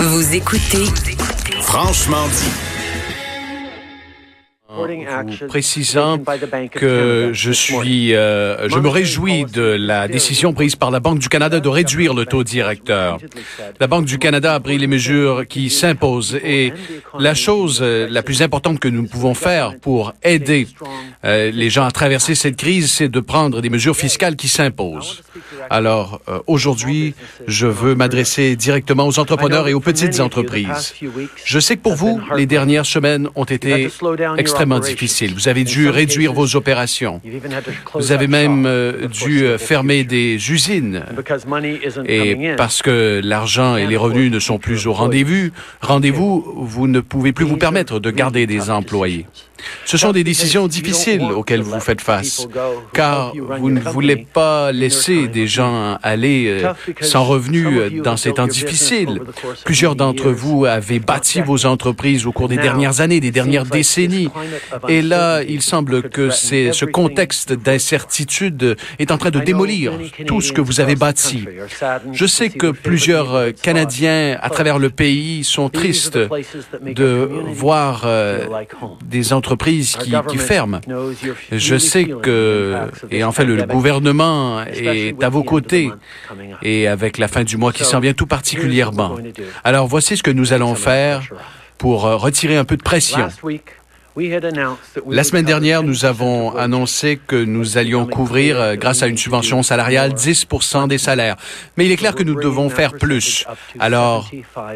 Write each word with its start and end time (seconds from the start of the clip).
Vous 0.00 0.32
écoutez 0.32 0.84
Franchement 1.60 2.28
dit. 2.28 2.77
En 4.70 4.86
vous 4.86 5.46
précisant 5.48 6.18
que 6.70 7.30
je 7.32 7.52
suis, 7.52 8.14
euh, 8.14 8.68
je 8.68 8.78
me 8.78 8.88
réjouis 8.88 9.46
de 9.46 9.62
la 9.62 10.08
décision 10.08 10.52
prise 10.52 10.76
par 10.76 10.90
la 10.90 11.00
Banque 11.00 11.20
du 11.20 11.30
Canada 11.30 11.58
de 11.58 11.68
réduire 11.70 12.12
le 12.12 12.26
taux 12.26 12.44
directeur. 12.44 13.16
La 13.80 13.86
Banque 13.86 14.04
du 14.04 14.18
Canada 14.18 14.52
a 14.52 14.60
pris 14.60 14.76
les 14.76 14.86
mesures 14.86 15.46
qui 15.48 15.70
s'imposent 15.70 16.38
et 16.44 16.74
la 17.18 17.32
chose 17.32 17.78
euh, 17.80 18.08
la 18.10 18.22
plus 18.22 18.42
importante 18.42 18.78
que 18.78 18.88
nous 18.88 19.06
pouvons 19.06 19.32
faire 19.32 19.74
pour 19.80 20.12
aider 20.22 20.68
euh, 21.24 21.50
les 21.50 21.70
gens 21.70 21.86
à 21.86 21.90
traverser 21.90 22.34
cette 22.34 22.56
crise, 22.56 22.92
c'est 22.92 23.08
de 23.08 23.20
prendre 23.20 23.62
des 23.62 23.70
mesures 23.70 23.96
fiscales 23.96 24.36
qui 24.36 24.48
s'imposent. 24.48 25.22
Alors 25.70 26.20
euh, 26.28 26.40
aujourd'hui, 26.46 27.14
je 27.46 27.66
veux 27.66 27.94
m'adresser 27.94 28.54
directement 28.54 29.06
aux 29.06 29.18
entrepreneurs 29.18 29.66
et 29.66 29.72
aux 29.72 29.80
petites 29.80 30.20
entreprises. 30.20 30.94
Je 31.46 31.58
sais 31.58 31.76
que 31.76 31.82
pour 31.82 31.94
vous, 31.94 32.20
les 32.36 32.44
dernières 32.44 32.86
semaines 32.86 33.30
ont 33.34 33.44
été 33.44 33.88
extrêmement 34.36 34.57
difficiles. 34.80 35.34
Vous 35.34 35.48
avez 35.48 35.64
dû 35.64 35.88
réduire 35.88 36.32
vos 36.32 36.56
opérations. 36.56 37.20
Vous 37.94 38.12
avez 38.12 38.26
même 38.26 38.66
euh, 38.66 39.08
dû 39.08 39.44
euh, 39.44 39.58
fermer 39.58 40.04
des 40.04 40.34
usines. 40.50 41.02
Et 42.06 42.54
parce 42.56 42.82
que 42.82 43.20
l'argent 43.22 43.76
et 43.76 43.86
les 43.86 43.96
revenus 43.96 44.30
ne 44.30 44.38
sont 44.38 44.58
plus 44.58 44.86
au 44.86 44.92
rendez-vous, 44.92 45.50
rendez-vous, 45.80 46.44
vous 46.56 46.86
ne 46.86 47.00
pouvez 47.00 47.32
plus 47.32 47.44
vous 47.44 47.56
permettre 47.56 48.00
de 48.00 48.10
garder 48.10 48.46
des 48.46 48.70
employés. 48.70 49.26
Ce 49.84 49.96
sont 49.96 50.12
des 50.12 50.24
décisions 50.24 50.68
difficiles 50.68 51.22
auxquelles 51.22 51.62
vous 51.62 51.80
faites 51.80 52.00
face, 52.00 52.46
car 52.92 53.32
vous 53.58 53.70
ne 53.70 53.80
voulez 53.80 54.16
pas 54.16 54.72
laisser 54.72 55.28
des 55.28 55.46
gens 55.46 55.98
aller 56.02 56.46
euh, 56.48 56.72
sans 57.00 57.24
revenus 57.24 58.02
dans 58.02 58.16
ces 58.16 58.32
temps 58.32 58.46
difficiles. 58.46 59.20
Plusieurs 59.64 59.96
d'entre 59.96 60.30
vous 60.30 60.64
avaient 60.64 60.98
bâti 60.98 61.40
vos 61.40 61.66
entreprises 61.66 62.26
au 62.26 62.32
cours 62.32 62.48
des 62.48 62.56
dernières 62.56 63.00
années, 63.00 63.20
des 63.20 63.30
dernières 63.30 63.64
décennies. 63.64 64.28
Et 64.88 65.02
là, 65.02 65.42
il 65.42 65.62
semble 65.62 66.08
que 66.08 66.30
ce 66.30 66.84
contexte 66.84 67.52
d'incertitude 67.52 68.76
est 68.98 69.10
en 69.10 69.18
train 69.18 69.30
de 69.30 69.40
démolir 69.40 69.92
tout 70.26 70.40
ce 70.40 70.52
que 70.52 70.60
vous 70.60 70.80
avez 70.80 70.96
bâti. 70.96 71.44
Je 72.12 72.26
sais 72.26 72.50
que 72.50 72.68
plusieurs 72.68 73.34
euh, 73.34 73.50
Canadiens 73.50 74.38
à 74.40 74.50
travers 74.50 74.78
le 74.78 74.90
pays 74.90 75.44
sont 75.44 75.68
tristes 75.68 76.18
de 76.82 77.28
voir 77.52 78.02
euh, 78.04 78.46
des 79.04 79.32
entreprises 79.32 79.47
entreprises 79.48 79.96
qui, 79.96 80.12
qui 80.28 80.38
ferment. 80.38 80.80
Je 81.52 81.78
sais 81.78 82.04
que, 82.04 82.76
et 83.10 83.24
en 83.24 83.32
fait, 83.32 83.44
le 83.44 83.64
gouvernement 83.64 84.62
est 84.64 85.22
à 85.22 85.28
vos 85.28 85.42
côtés 85.42 85.90
et 86.62 86.86
avec 86.86 87.18
la 87.18 87.28
fin 87.28 87.44
du 87.44 87.56
mois 87.56 87.72
qui 87.72 87.84
s'en 87.84 88.00
vient 88.00 88.12
tout 88.12 88.26
particulièrement. 88.26 89.16
Alors 89.64 89.86
voici 89.86 90.16
ce 90.16 90.22
que 90.22 90.30
nous 90.30 90.52
allons 90.52 90.74
faire 90.74 91.22
pour 91.78 92.06
euh, 92.06 92.16
retirer 92.16 92.56
un 92.56 92.64
peu 92.64 92.76
de 92.76 92.82
pression. 92.82 93.28
La 95.06 95.24
semaine 95.24 95.44
dernière, 95.44 95.82
nous 95.82 96.04
avons 96.04 96.56
annoncé 96.56 97.20
que 97.24 97.36
nous 97.36 97.78
allions 97.78 98.06
couvrir, 98.06 98.60
euh, 98.60 98.74
grâce 98.74 99.02
à 99.02 99.06
une 99.06 99.16
subvention 99.16 99.62
salariale, 99.62 100.12
10% 100.12 100.88
des 100.88 100.98
salaires. 100.98 101.36
Mais 101.76 101.86
il 101.86 101.92
est 101.92 101.96
clair 101.96 102.14
que 102.14 102.24
nous 102.24 102.34
devons 102.34 102.68
faire 102.68 102.94
plus. 102.94 103.46
Alors, 103.78 104.30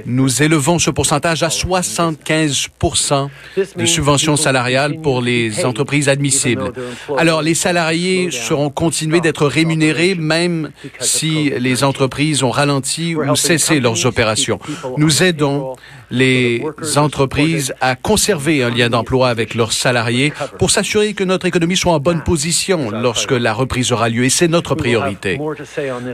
nous 0.07 0.43
élevons 0.43 0.79
ce 0.79 0.91
pourcentage 0.91 1.43
à 1.43 1.49
75% 1.49 3.31
de 3.77 3.85
subvention 3.85 4.37
salariale 4.37 5.01
pour 5.01 5.21
les 5.21 5.65
entreprises 5.65 6.09
admissibles. 6.09 6.73
Alors, 7.19 7.43
les 7.43 7.55
salariés 7.55 8.31
seront 8.31 8.71
continués 8.71 9.21
d'être 9.21 9.47
rémunérés 9.47 10.15
même 10.15 10.71
si 11.01 11.51
les 11.59 11.85
entreprises 11.85 12.43
ont 12.43 12.51
ralenti 12.51 13.17
ou 13.17 13.35
cessé 13.37 13.81
leurs 13.81 14.07
opérations. 14.07 14.59
Nous 14.97 15.23
aidons 15.23 15.75
les 16.13 16.63
entreprises 16.97 17.75
à 17.81 17.97
conserver 17.97 18.63
un 18.63 18.71
lien 18.71 18.91
d'emploi 18.91 19.31
avec 19.31 19.55
leurs 19.55 19.73
salariés 19.73 20.33
pour 20.59 20.71
s'assurer 20.71 21.15
que 21.15 21.25
notre 21.25 21.47
économie 21.47 21.77
soit 21.77 21.95
en 21.95 22.01
bonne 22.01 22.23
position 22.23 22.91
lorsque 22.91 23.33
la 23.33 23.55
reprise 23.55 23.93
aura 23.93 24.09
lieu 24.11 24.25
et 24.25 24.31
c'est 24.31 24.47
notre 24.47 24.75
priorité. 24.75 25.41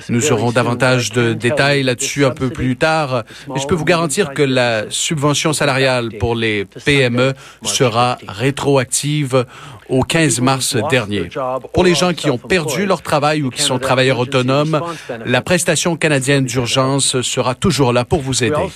Nous 0.09 0.33
aurons 0.33 0.53
davantage 0.53 1.11
de 1.11 1.33
détails 1.33 1.83
là-dessus 1.83 2.25
un 2.25 2.31
peu 2.31 2.49
plus 2.49 2.77
tard, 2.77 3.25
mais 3.53 3.61
je 3.61 3.67
peux 3.67 3.75
vous 3.75 3.85
garantir 3.85 4.33
que 4.33 4.43
la 4.43 4.85
subvention 4.89 5.53
salariale 5.53 6.11
pour 6.21 6.37
les 6.37 6.65
PME 6.85 7.35
sera 7.65 8.19
rétroactive 8.29 9.45
au 9.89 10.03
15 10.03 10.41
mars 10.41 10.77
dernier. 10.91 11.29
Pour 11.73 11.85
les 11.85 11.95
gens 11.95 12.13
qui 12.13 12.31
ont 12.31 12.39
perdu 12.39 12.87
leur 12.87 13.03
travail 13.03 13.43
ou 13.43 13.51
qui 13.51 13.63
sont 13.63 13.79
travailleurs 13.79 14.19
autonomes, 14.19 14.81
la 15.25 15.41
prestation 15.43 15.97
canadienne 15.97 16.45
d'urgence 16.45 17.21
sera 17.23 17.55
toujours 17.55 17.93
là 17.93 18.05
pour 18.05 18.21
vous 18.21 18.45
aider. 18.45 18.69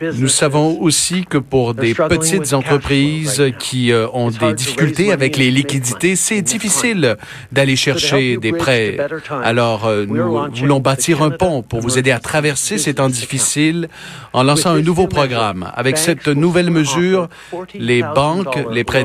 Nous 0.00 0.28
savons 0.28 0.80
aussi 0.80 1.24
que 1.24 1.38
pour 1.38 1.74
des 1.74 1.94
petites 1.94 2.52
entreprises 2.52 3.42
qui 3.58 3.92
euh, 3.92 4.06
ont 4.12 4.30
des 4.30 4.52
difficultés 4.54 5.12
avec 5.12 5.36
les 5.36 5.50
liquidités, 5.50 6.16
c'est 6.16 6.42
difficile 6.42 7.16
d'aller 7.52 7.76
chercher 7.76 8.36
des 8.36 8.52
prêts. 8.52 8.98
Alors, 9.42 9.86
euh, 9.86 10.06
nous 10.06 10.46
voulons 10.54 10.80
bâtir 10.80 11.22
un 11.22 11.30
pont 11.30 11.62
pour 11.62 11.80
vous 11.80 11.98
aider 11.98 12.10
à 12.10 12.20
traverser 12.20 12.78
ces 12.78 12.94
temps 12.94 13.08
difficiles 13.08 13.88
en 14.32 14.42
lançant 14.42 14.70
un 14.70 14.82
nouveau 14.82 15.06
programme. 15.06 15.70
Avec 15.74 15.98
cette 15.98 16.28
nouvelle 16.28 16.70
mesure, 16.70 17.28
les 17.74 18.02
banques, 18.02 18.58
les 18.70 18.84
prêts 18.84 18.97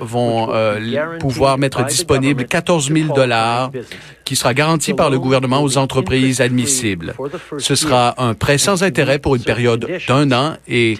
vont 0.00 0.48
euh, 0.52 1.18
pouvoir 1.18 1.58
mettre 1.58 1.84
disponible 1.84 2.44
14 2.44 2.92
000 2.92 3.14
dollars 3.14 3.70
qui 4.24 4.36
sera 4.36 4.54
garanti 4.54 4.94
par 4.94 5.10
le 5.10 5.18
gouvernement 5.18 5.62
aux 5.62 5.76
entreprises 5.76 6.40
admissibles. 6.40 7.14
Ce 7.58 7.74
sera 7.74 8.14
un 8.22 8.34
prêt 8.34 8.58
sans 8.58 8.82
intérêt 8.82 9.18
pour 9.18 9.36
une 9.36 9.42
période 9.42 9.88
d'un 10.06 10.30
an 10.32 10.54
et 10.68 10.98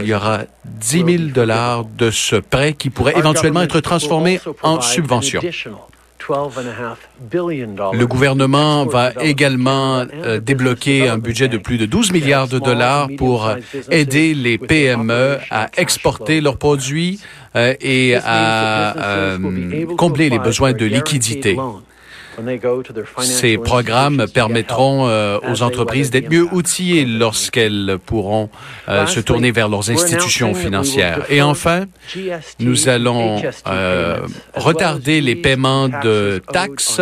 il 0.00 0.06
y 0.06 0.14
aura 0.14 0.40
10 0.64 1.04
000 1.04 1.06
dollars 1.34 1.84
de 1.84 2.10
ce 2.10 2.36
prêt 2.36 2.74
qui 2.74 2.90
pourrait 2.90 3.14
éventuellement 3.16 3.62
être 3.62 3.80
transformé 3.80 4.40
en 4.62 4.80
subvention. 4.80 5.40
Le 7.92 8.04
gouvernement 8.06 8.86
va 8.86 9.12
également 9.20 10.04
euh, 10.12 10.40
débloquer 10.40 11.08
un 11.08 11.18
budget 11.18 11.48
de 11.48 11.58
plus 11.58 11.78
de 11.78 11.86
12 11.86 12.12
milliards 12.12 12.48
de 12.48 12.58
dollars 12.58 13.08
pour 13.16 13.50
aider 13.90 14.34
les 14.34 14.58
PME 14.58 15.38
à 15.50 15.68
exporter 15.76 16.40
leurs 16.40 16.58
produits 16.58 17.20
euh, 17.54 17.74
et 17.80 18.16
à 18.16 18.96
euh, 18.96 19.86
combler 19.96 20.28
les 20.28 20.38
besoins 20.38 20.72
de 20.72 20.84
liquidité. 20.84 21.56
Ces 23.20 23.58
programmes 23.58 24.26
permettront 24.32 25.08
euh, 25.08 25.38
aux 25.50 25.62
entreprises 25.62 26.10
d'être 26.10 26.30
mieux 26.30 26.46
outillées 26.52 27.04
lorsqu'elles 27.04 27.98
pourront 28.04 28.50
euh, 28.88 29.06
se 29.06 29.20
tourner 29.20 29.50
vers 29.50 29.68
leurs 29.68 29.90
institutions 29.90 30.54
financières. 30.54 31.24
Et 31.30 31.42
enfin, 31.42 31.86
nous 32.58 32.88
allons 32.88 33.40
euh, 33.66 34.20
retarder 34.54 35.20
les 35.20 35.36
paiements 35.36 35.88
de 35.88 36.42
taxes 36.52 37.00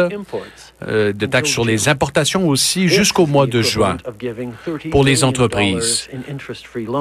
de 0.87 1.27
taxes 1.27 1.51
sur 1.51 1.65
les 1.65 1.89
importations 1.89 2.49
aussi 2.49 2.89
jusqu'au 2.89 3.27
mois 3.27 3.47
de 3.47 3.63
juin 3.63 3.97
pour 4.91 5.05
les 5.05 5.25
entreprises. 5.25 6.09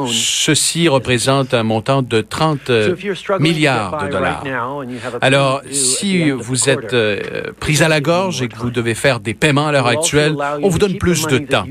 Ceci 0.07 0.87
représente 0.87 1.53
un 1.53 1.63
montant 1.63 2.01
de 2.01 2.21
30 2.21 2.71
milliards 3.39 4.05
de 4.05 4.11
dollars. 4.11 4.43
Alors, 5.21 5.61
si 5.71 6.31
vous 6.31 6.69
êtes 6.69 6.93
euh, 6.93 7.51
pris 7.59 7.83
à 7.83 7.87
la 7.87 8.01
gorge 8.01 8.41
et 8.41 8.47
que 8.47 8.57
vous 8.57 8.71
devez 8.71 8.95
faire 8.95 9.19
des 9.19 9.33
paiements 9.33 9.67
à 9.67 9.71
l'heure 9.71 9.87
actuelle, 9.87 10.35
on 10.61 10.69
vous 10.69 10.79
donne 10.79 10.97
plus 10.97 11.27
de 11.27 11.37
temps. 11.37 11.65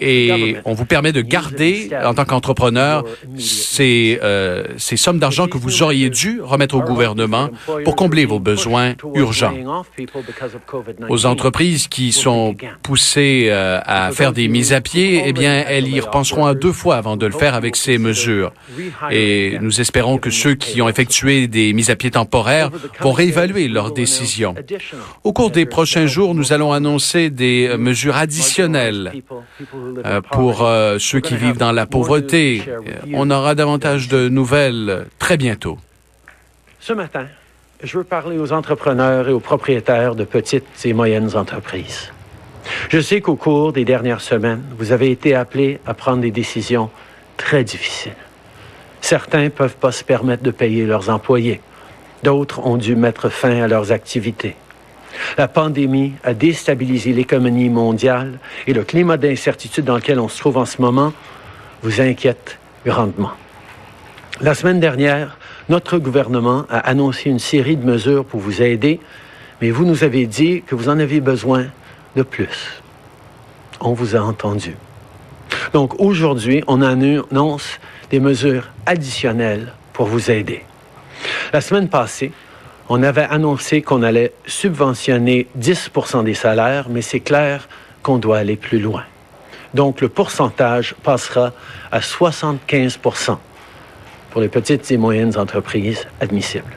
Et 0.00 0.56
on 0.64 0.74
vous 0.74 0.84
permet 0.84 1.12
de 1.12 1.20
garder, 1.20 1.90
en 2.04 2.14
tant 2.14 2.24
qu'entrepreneur, 2.24 3.04
ces, 3.38 4.18
euh, 4.22 4.64
ces 4.76 4.96
sommes 4.96 5.18
d'argent 5.18 5.46
que 5.46 5.58
vous 5.58 5.82
auriez 5.82 6.10
dû 6.10 6.40
remettre 6.40 6.74
au 6.74 6.82
gouvernement 6.82 7.50
pour 7.84 7.96
combler 7.96 8.24
vos 8.24 8.40
besoins 8.40 8.94
urgents. 9.14 9.54
Aux 11.08 11.26
entreprises 11.26 11.88
qui 11.88 12.12
sont 12.12 12.54
poussées 12.82 13.48
euh, 13.48 13.80
à 13.84 14.10
faire 14.12 14.32
des 14.32 14.48
mises 14.48 14.72
à 14.72 14.80
pied, 14.80 15.22
eh 15.26 15.32
bien, 15.32 15.64
elles 15.66 15.88
y 15.88 16.00
repenseront 16.00 16.46
à 16.46 16.54
deux 16.54 16.72
fois 16.72 16.96
avant 16.96 17.16
de 17.16 17.26
le 17.26 17.32
faire 17.32 17.54
avec 17.54 17.76
ces 17.76 17.98
mesures. 17.98 18.52
Et 19.10 19.58
nous 19.60 19.80
espérons 19.80 20.18
que 20.18 20.30
ceux 20.30 20.54
qui 20.54 20.82
ont 20.82 20.88
effectué 20.88 21.46
des 21.46 21.72
mises 21.72 21.90
à 21.90 21.96
pied 21.96 22.10
temporaires 22.10 22.70
vont 23.00 23.12
réévaluer 23.12 23.68
leurs 23.68 23.92
décisions. 23.92 24.54
Au 25.22 25.32
cours 25.32 25.50
des 25.50 25.66
prochains 25.66 26.06
jours, 26.06 26.34
nous 26.34 26.52
allons 26.52 26.72
annoncer 26.72 27.30
des 27.30 27.76
mesures 27.78 28.16
additionnelles 28.16 29.12
euh, 30.04 30.20
pour 30.20 30.64
euh, 30.64 30.98
ceux 30.98 31.20
qui 31.20 31.36
vivent 31.36 31.58
dans 31.58 31.72
la 31.72 31.86
pauvreté. 31.86 32.62
On 33.12 33.30
aura 33.30 33.54
davantage 33.54 34.08
de 34.08 34.28
nouvelles 34.28 35.06
très 35.18 35.36
bientôt. 35.36 35.78
Ce 36.80 36.92
matin, 36.92 37.26
je 37.84 37.98
veux 37.98 38.04
parler 38.04 38.38
aux 38.38 38.52
entrepreneurs 38.52 39.28
et 39.28 39.32
aux 39.32 39.40
propriétaires 39.40 40.14
de 40.14 40.24
petites 40.24 40.84
et 40.84 40.94
moyennes 40.94 41.36
entreprises. 41.36 42.12
Je 42.88 42.98
sais 42.98 43.20
qu'au 43.20 43.36
cours 43.36 43.74
des 43.74 43.84
dernières 43.84 44.22
semaines, 44.22 44.62
vous 44.78 44.92
avez 44.92 45.10
été 45.10 45.34
appelés 45.34 45.80
à 45.86 45.92
prendre 45.92 46.22
des 46.22 46.30
décisions 46.30 46.90
très 47.36 47.62
difficiles. 47.62 48.16
Certains 49.02 49.44
ne 49.44 49.48
peuvent 49.50 49.76
pas 49.76 49.92
se 49.92 50.02
permettre 50.02 50.42
de 50.42 50.50
payer 50.50 50.86
leurs 50.86 51.10
employés. 51.10 51.60
D'autres 52.22 52.66
ont 52.66 52.78
dû 52.78 52.96
mettre 52.96 53.28
fin 53.28 53.62
à 53.62 53.68
leurs 53.68 53.92
activités. 53.92 54.56
La 55.36 55.46
pandémie 55.46 56.14
a 56.24 56.32
déstabilisé 56.32 57.12
l'économie 57.12 57.68
mondiale 57.68 58.38
et 58.66 58.72
le 58.72 58.82
climat 58.82 59.18
d'incertitude 59.18 59.84
dans 59.84 59.96
lequel 59.96 60.18
on 60.18 60.28
se 60.28 60.38
trouve 60.38 60.56
en 60.56 60.64
ce 60.64 60.80
moment 60.80 61.12
vous 61.82 62.00
inquiète 62.00 62.58
grandement. 62.86 63.32
La 64.40 64.54
semaine 64.54 64.80
dernière, 64.80 65.36
notre 65.68 65.98
gouvernement 65.98 66.64
a 66.68 66.78
annoncé 66.78 67.30
une 67.30 67.38
série 67.38 67.76
de 67.76 67.84
mesures 67.84 68.24
pour 68.24 68.40
vous 68.40 68.62
aider, 68.62 69.00
mais 69.60 69.70
vous 69.70 69.84
nous 69.84 70.04
avez 70.04 70.26
dit 70.26 70.62
que 70.66 70.74
vous 70.74 70.88
en 70.88 70.98
avez 70.98 71.20
besoin 71.20 71.66
de 72.16 72.22
plus. 72.22 72.82
On 73.80 73.92
vous 73.92 74.16
a 74.16 74.20
entendu. 74.20 74.76
Donc 75.72 76.00
aujourd'hui, 76.00 76.62
on 76.66 76.82
annonce 76.82 77.78
des 78.10 78.20
mesures 78.20 78.68
additionnelles 78.86 79.72
pour 79.92 80.06
vous 80.06 80.30
aider. 80.30 80.64
La 81.52 81.60
semaine 81.60 81.88
passée, 81.88 82.32
on 82.88 83.02
avait 83.02 83.26
annoncé 83.30 83.80
qu'on 83.80 84.02
allait 84.02 84.32
subventionner 84.46 85.46
10 85.54 85.90
des 86.24 86.34
salaires, 86.34 86.88
mais 86.90 87.02
c'est 87.02 87.20
clair 87.20 87.68
qu'on 88.02 88.18
doit 88.18 88.38
aller 88.38 88.56
plus 88.56 88.78
loin. 88.78 89.04
Donc 89.72 90.00
le 90.00 90.08
pourcentage 90.08 90.94
passera 91.02 91.52
à 91.90 92.02
75 92.02 92.98
pour 94.34 94.42
les 94.42 94.48
petites 94.48 94.90
et 94.90 94.96
moyennes 94.96 95.38
entreprises 95.38 96.08
admissibles. 96.20 96.76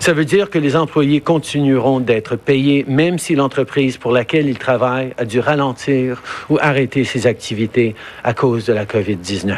Ça 0.00 0.12
veut 0.12 0.26
dire 0.26 0.50
que 0.50 0.58
les 0.58 0.76
employés 0.76 1.22
continueront 1.22 1.98
d'être 1.98 2.36
payés 2.36 2.84
même 2.86 3.18
si 3.18 3.34
l'entreprise 3.34 3.96
pour 3.96 4.12
laquelle 4.12 4.50
ils 4.50 4.58
travaillent 4.58 5.14
a 5.16 5.24
dû 5.24 5.40
ralentir 5.40 6.22
ou 6.50 6.58
arrêter 6.60 7.04
ses 7.04 7.26
activités 7.26 7.94
à 8.22 8.34
cause 8.34 8.66
de 8.66 8.74
la 8.74 8.84
COVID-19. 8.84 9.56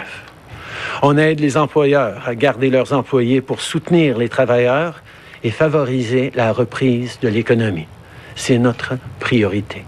On 1.03 1.19
aide 1.19 1.41
les 1.41 1.57
employeurs 1.57 2.23
à 2.29 2.37
garder 2.37 2.71
leurs 2.71 2.93
employés 2.93 3.41
pour 3.41 3.61
soutenir 3.61 4.19
les 4.19 4.29
travailleurs 4.29 5.03
et 5.43 5.51
favoriser 5.51 6.31
la 6.37 6.53
reprise 6.53 7.19
de 7.21 7.27
l'économie. 7.27 7.89
C'est 8.37 8.59
notre 8.59 8.99
priorité. 9.19 9.85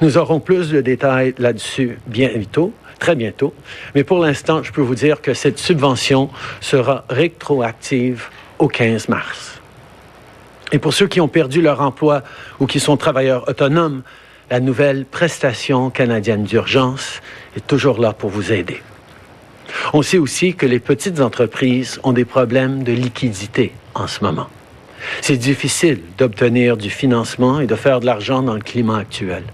Nous 0.00 0.18
aurons 0.18 0.40
plus 0.40 0.70
de 0.70 0.80
détails 0.80 1.34
là-dessus 1.38 1.98
bientôt, 2.06 2.72
très 2.98 3.14
bientôt. 3.14 3.54
Mais 3.94 4.04
pour 4.04 4.18
l'instant, 4.18 4.62
je 4.62 4.72
peux 4.72 4.80
vous 4.80 4.94
dire 4.94 5.20
que 5.20 5.34
cette 5.34 5.58
subvention 5.58 6.30
sera 6.60 7.04
rétroactive 7.08 8.28
au 8.58 8.68
15 8.68 9.08
mars. 9.08 9.60
Et 10.72 10.78
pour 10.78 10.94
ceux 10.94 11.06
qui 11.06 11.20
ont 11.20 11.28
perdu 11.28 11.60
leur 11.60 11.80
emploi 11.80 12.22
ou 12.60 12.66
qui 12.66 12.80
sont 12.80 12.96
travailleurs 12.96 13.48
autonomes, 13.48 14.02
la 14.50 14.60
nouvelle 14.60 15.04
prestation 15.04 15.90
canadienne 15.90 16.44
d'urgence 16.44 17.20
est 17.56 17.66
toujours 17.66 17.98
là 17.98 18.12
pour 18.12 18.30
vous 18.30 18.52
aider. 18.52 18.80
On 19.92 20.02
sait 20.02 20.18
aussi 20.18 20.54
que 20.54 20.66
les 20.66 20.80
petites 20.80 21.20
entreprises 21.20 21.98
ont 22.02 22.12
des 22.12 22.24
problèmes 22.24 22.84
de 22.84 22.92
liquidité 22.92 23.72
en 23.94 24.06
ce 24.06 24.22
moment. 24.22 24.48
C'est 25.20 25.36
difficile 25.36 26.00
d'obtenir 26.18 26.76
du 26.76 26.90
financement 26.90 27.60
et 27.60 27.66
de 27.66 27.74
faire 27.74 28.00
de 28.00 28.06
l'argent 28.06 28.42
dans 28.42 28.54
le 28.54 28.60
climat 28.60 28.98
actuel. 28.98 29.44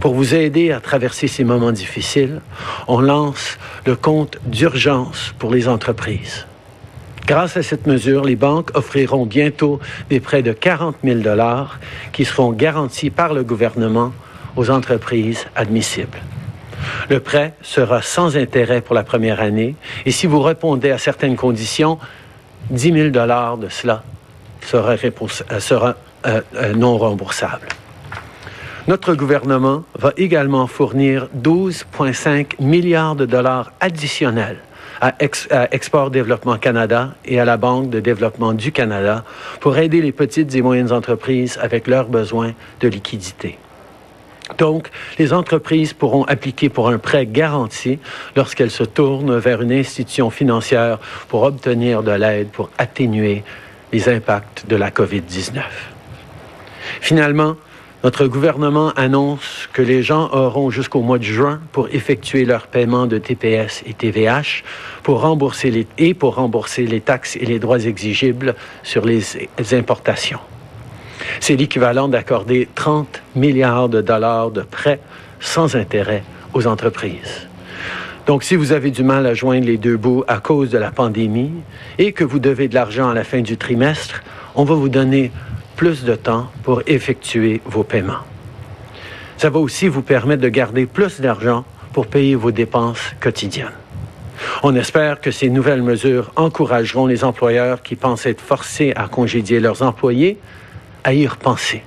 Pour 0.00 0.14
vous 0.14 0.34
aider 0.34 0.70
à 0.70 0.80
traverser 0.80 1.26
ces 1.26 1.42
moments 1.42 1.72
difficiles, 1.72 2.40
on 2.86 3.00
lance 3.00 3.58
le 3.84 3.96
compte 3.96 4.38
d'urgence 4.46 5.34
pour 5.38 5.50
les 5.50 5.66
entreprises. 5.66 6.46
Grâce 7.26 7.56
à 7.56 7.62
cette 7.62 7.86
mesure, 7.86 8.24
les 8.24 8.36
banques 8.36 8.70
offriront 8.74 9.26
bientôt 9.26 9.80
des 10.08 10.20
prêts 10.20 10.42
de 10.42 10.52
40 10.52 10.96
000 11.02 11.20
dollars 11.20 11.80
qui 12.12 12.24
seront 12.24 12.52
garantis 12.52 13.10
par 13.10 13.34
le 13.34 13.42
gouvernement 13.42 14.12
aux 14.56 14.70
entreprises 14.70 15.46
admissibles. 15.56 16.18
Le 17.10 17.20
prêt 17.20 17.54
sera 17.60 18.00
sans 18.00 18.36
intérêt 18.36 18.80
pour 18.80 18.94
la 18.94 19.02
première 19.02 19.40
année 19.40 19.74
et 20.06 20.10
si 20.12 20.26
vous 20.26 20.40
répondez 20.40 20.90
à 20.90 20.98
certaines 20.98 21.36
conditions, 21.36 21.98
10 22.70 22.92
000 22.92 23.08
dollars 23.10 23.58
de 23.58 23.68
cela 23.68 24.04
sera, 24.62 24.92
euh, 24.92 25.92
euh, 26.26 26.40
euh, 26.54 26.74
non 26.74 26.98
remboursable. 26.98 27.66
Notre 28.88 29.14
gouvernement 29.14 29.84
va 29.98 30.14
également 30.16 30.66
fournir 30.66 31.28
12,5 31.38 32.54
milliards 32.58 33.16
de 33.16 33.26
dollars 33.26 33.70
additionnels 33.80 34.56
à, 35.02 35.12
Export 35.72 36.10
Développement 36.10 36.56
Canada 36.56 37.14
et 37.26 37.38
à 37.38 37.44
la 37.44 37.58
Banque 37.58 37.90
de 37.90 38.00
développement 38.00 38.54
du 38.54 38.72
Canada 38.72 39.24
pour 39.60 39.76
aider 39.76 40.00
les 40.00 40.12
petites 40.12 40.54
et 40.54 40.62
moyennes 40.62 40.90
entreprises 40.90 41.58
avec 41.60 41.86
leurs 41.86 42.08
besoins 42.08 42.54
de 42.80 42.88
liquidité. 42.88 43.58
Donc, 44.56 44.88
les 45.18 45.34
entreprises 45.34 45.92
pourront 45.92 46.24
appliquer 46.24 46.70
pour 46.70 46.88
un 46.88 46.96
prêt 46.96 47.26
garanti 47.26 47.98
lorsqu'elles 48.36 48.70
se 48.70 48.84
tournent 48.84 49.36
vers 49.36 49.60
une 49.60 49.72
institution 49.72 50.30
financière 50.30 50.98
pour 51.28 51.42
obtenir 51.42 52.02
de 52.02 52.12
l'aide 52.12 52.48
pour 52.48 52.70
atténuer 52.78 53.44
les 53.92 54.08
impacts 54.08 54.66
de 54.66 54.76
la 54.76 54.90
COVID-19. 54.90 55.60
Finalement, 57.02 57.56
notre 58.04 58.28
gouvernement 58.28 58.90
annonce 58.90 59.68
que 59.72 59.82
les 59.82 60.02
gens 60.02 60.30
auront 60.32 60.70
jusqu'au 60.70 61.00
mois 61.00 61.18
de 61.18 61.24
juin 61.24 61.60
pour 61.72 61.88
effectuer 61.88 62.44
leur 62.44 62.68
paiement 62.68 63.06
de 63.06 63.18
TPS 63.18 63.82
et 63.86 63.92
TVH 63.92 64.62
pour 65.02 65.20
rembourser 65.22 65.70
les, 65.70 65.86
et 65.98 66.14
pour 66.14 66.36
rembourser 66.36 66.86
les 66.86 67.00
taxes 67.00 67.36
et 67.36 67.44
les 67.44 67.58
droits 67.58 67.80
exigibles 67.80 68.54
sur 68.84 69.04
les 69.04 69.24
importations. 69.72 70.38
C'est 71.40 71.56
l'équivalent 71.56 72.08
d'accorder 72.08 72.68
30 72.74 73.22
milliards 73.34 73.88
de 73.88 74.00
dollars 74.00 74.52
de 74.52 74.62
prêts 74.62 75.00
sans 75.40 75.76
intérêt 75.76 76.22
aux 76.54 76.66
entreprises. 76.66 77.48
Donc, 78.26 78.44
si 78.44 78.56
vous 78.56 78.72
avez 78.72 78.90
du 78.90 79.02
mal 79.02 79.26
à 79.26 79.34
joindre 79.34 79.66
les 79.66 79.78
deux 79.78 79.96
bouts 79.96 80.22
à 80.28 80.38
cause 80.38 80.70
de 80.70 80.78
la 80.78 80.90
pandémie 80.90 81.52
et 81.98 82.12
que 82.12 82.24
vous 82.24 82.38
devez 82.38 82.68
de 82.68 82.74
l'argent 82.74 83.08
à 83.08 83.14
la 83.14 83.24
fin 83.24 83.40
du 83.40 83.56
trimestre, 83.56 84.22
on 84.54 84.64
va 84.64 84.74
vous 84.74 84.90
donner 84.90 85.32
plus 85.78 86.02
de 86.02 86.16
temps 86.16 86.50
pour 86.64 86.82
effectuer 86.88 87.62
vos 87.64 87.84
paiements. 87.84 88.24
Ça 89.36 89.48
va 89.48 89.60
aussi 89.60 89.86
vous 89.86 90.02
permettre 90.02 90.42
de 90.42 90.48
garder 90.48 90.86
plus 90.86 91.20
d'argent 91.20 91.64
pour 91.92 92.08
payer 92.08 92.34
vos 92.34 92.50
dépenses 92.50 93.14
quotidiennes. 93.20 93.78
On 94.64 94.74
espère 94.74 95.20
que 95.20 95.30
ces 95.30 95.48
nouvelles 95.48 95.82
mesures 95.82 96.32
encourageront 96.34 97.06
les 97.06 97.22
employeurs 97.22 97.82
qui 97.82 97.94
pensent 97.94 98.26
être 98.26 98.40
forcés 98.40 98.92
à 98.96 99.06
congédier 99.06 99.60
leurs 99.60 99.82
employés 99.82 100.38
à 101.04 101.14
y 101.14 101.28
repenser. 101.28 101.84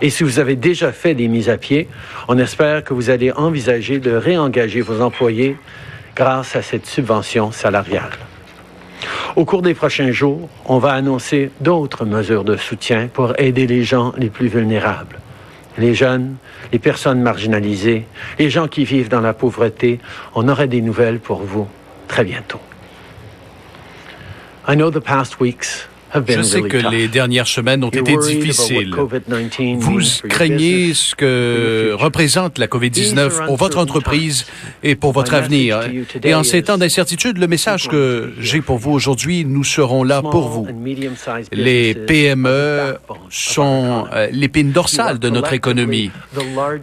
Et 0.00 0.08
si 0.08 0.22
vous 0.22 0.38
avez 0.38 0.54
déjà 0.54 0.92
fait 0.92 1.14
des 1.14 1.26
mises 1.26 1.50
à 1.50 1.58
pied, 1.58 1.88
on 2.28 2.38
espère 2.38 2.84
que 2.84 2.94
vous 2.94 3.10
allez 3.10 3.32
envisager 3.32 3.98
de 3.98 4.12
réengager 4.12 4.80
vos 4.80 5.00
employés 5.00 5.56
grâce 6.14 6.54
à 6.54 6.62
cette 6.62 6.86
subvention 6.86 7.50
salariale. 7.50 8.12
Au 9.36 9.44
cours 9.44 9.62
des 9.62 9.74
prochains 9.74 10.12
jours, 10.12 10.48
on 10.66 10.78
va 10.78 10.92
annoncer 10.92 11.50
d'autres 11.60 12.04
mesures 12.04 12.44
de 12.44 12.56
soutien 12.56 13.08
pour 13.12 13.38
aider 13.38 13.66
les 13.66 13.84
gens 13.84 14.12
les 14.16 14.30
plus 14.30 14.48
vulnérables. 14.48 15.18
Les 15.78 15.94
jeunes, 15.94 16.36
les 16.72 16.78
personnes 16.78 17.22
marginalisées, 17.22 18.06
les 18.38 18.50
gens 18.50 18.68
qui 18.68 18.84
vivent 18.84 19.08
dans 19.08 19.20
la 19.20 19.32
pauvreté, 19.32 20.00
on 20.34 20.48
aurait 20.48 20.68
des 20.68 20.82
nouvelles 20.82 21.18
pour 21.18 21.42
vous 21.42 21.66
très 22.08 22.24
bientôt. 22.24 22.60
I 24.68 24.76
know 24.76 24.90
the 24.90 25.00
past 25.00 25.40
weeks 25.40 25.88
je 26.26 26.42
sais 26.42 26.62
que 26.62 26.76
les 26.90 27.08
dernières 27.08 27.46
semaines 27.46 27.84
ont 27.84 27.90
été 27.90 28.16
difficiles. 28.16 28.94
Vous 29.78 30.00
craignez 30.28 30.94
ce 30.94 31.14
que 31.14 31.94
représente 31.94 32.58
la 32.58 32.66
COVID-19 32.66 33.46
pour 33.46 33.56
votre 33.56 33.78
entreprise 33.78 34.46
et 34.82 34.94
pour 34.94 35.12
votre 35.12 35.34
avenir. 35.34 35.80
Et 36.22 36.34
en 36.34 36.42
ces 36.42 36.62
temps 36.62 36.78
d'incertitude, 36.78 37.38
le 37.38 37.46
message 37.46 37.88
que 37.88 38.32
j'ai 38.38 38.60
pour 38.60 38.78
vous 38.78 38.92
aujourd'hui, 38.92 39.44
nous 39.44 39.64
serons 39.64 40.04
là 40.04 40.22
pour 40.22 40.48
vous. 40.48 40.66
Les 41.52 41.94
PME 41.94 42.96
sont 43.30 44.06
euh, 44.12 44.28
l'épine 44.32 44.72
dorsale 44.72 45.18
de 45.18 45.28
notre 45.30 45.52
économie. 45.52 46.10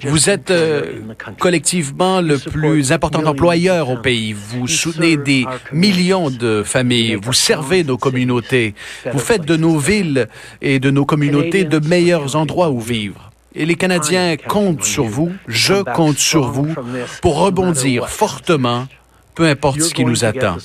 Vous 0.03 0.29
êtes 0.29 0.51
euh, 0.51 1.01
collectivement 1.39 2.21
le 2.21 2.37
plus 2.37 2.91
important 2.91 3.23
employeur 3.25 3.89
au 3.89 3.97
pays. 3.97 4.33
Vous 4.33 4.67
soutenez 4.67 5.17
des 5.17 5.45
millions 5.71 6.29
de 6.29 6.63
familles. 6.63 7.15
Vous 7.15 7.33
servez 7.33 7.83
nos 7.83 7.97
communautés. 7.97 8.73
Vous 9.11 9.18
Vous 9.19 9.25
faites 9.25 9.45
de 9.45 9.57
nos 9.57 9.77
villes 9.77 10.29
et 10.61 10.79
de 10.79 10.89
nos 10.91 11.03
communautés 11.03 11.65
de 11.65 11.85
meilleurs 11.85 12.37
endroits 12.37 12.69
où 12.69 12.79
vivre. 12.79 13.31
Et 13.53 13.65
les 13.65 13.75
Canadiens 13.75 14.37
comptent 14.37 14.85
sur 14.85 15.03
vous, 15.03 15.33
je 15.45 15.83
compte 15.83 16.17
sur 16.17 16.47
vous, 16.47 16.73
pour 17.21 17.37
rebondir 17.39 18.07
fortement 18.07 18.87
peu 19.35 19.45
importe 19.45 19.81
ce 19.81 19.93
qui 19.93 20.05
nous 20.05 20.23
attend. 20.23 20.57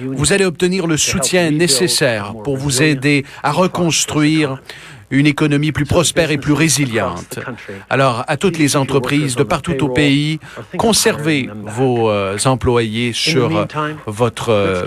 Vous 0.00 0.32
allez 0.32 0.46
obtenir 0.46 0.86
le 0.86 0.96
soutien 0.96 1.50
nécessaire 1.50 2.34
pour 2.42 2.56
vous 2.56 2.82
aider 2.82 3.24
à 3.42 3.52
reconstruire 3.52 4.62
une 5.10 5.26
économie 5.26 5.72
plus 5.72 5.84
prospère 5.84 6.30
et 6.30 6.38
plus 6.38 6.52
résiliente. 6.52 7.40
Alors, 7.88 8.24
à 8.28 8.36
toutes 8.36 8.58
les 8.58 8.76
entreprises 8.76 9.34
de 9.36 9.42
partout 9.42 9.84
au 9.84 9.88
pays, 9.88 10.38
conservez 10.76 11.48
vos 11.64 12.10
euh, 12.10 12.36
employés 12.44 13.12
sur 13.12 13.56
euh, 13.56 13.64
votre... 14.06 14.50
Euh, 14.50 14.86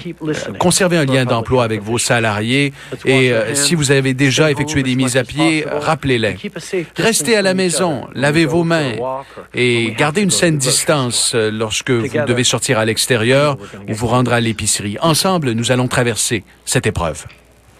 conservez 0.59 0.97
un 0.97 1.05
lien 1.05 1.25
d'emploi 1.25 1.63
avec 1.63 1.81
vos 1.81 1.97
salariés 1.97 2.73
et 3.05 3.33
si 3.53 3.75
vous 3.75 3.91
avez 3.91 4.13
déjà 4.13 4.51
effectué 4.51 4.83
des 4.83 4.95
mises 4.95 5.17
à 5.17 5.23
pied, 5.23 5.65
rappelez-les. 5.69 6.37
Restez 6.95 7.35
à 7.35 7.41
la 7.41 7.53
maison, 7.53 8.07
lavez 8.15 8.45
vos 8.45 8.63
mains 8.63 8.93
et 9.53 9.93
gardez 9.97 10.21
une 10.21 10.31
saine 10.31 10.57
distance 10.57 11.35
lorsque 11.35 11.91
vous 11.91 12.25
devez 12.27 12.43
sortir 12.43 12.79
à 12.79 12.85
l'extérieur 12.85 13.57
ou 13.89 13.93
vous 13.93 14.07
rendre 14.07 14.31
à 14.33 14.39
l'épicerie. 14.39 14.97
Ensemble, 15.01 15.51
nous 15.51 15.71
allons 15.71 15.87
traverser 15.87 16.43
cette 16.65 16.87
épreuve. 16.87 17.25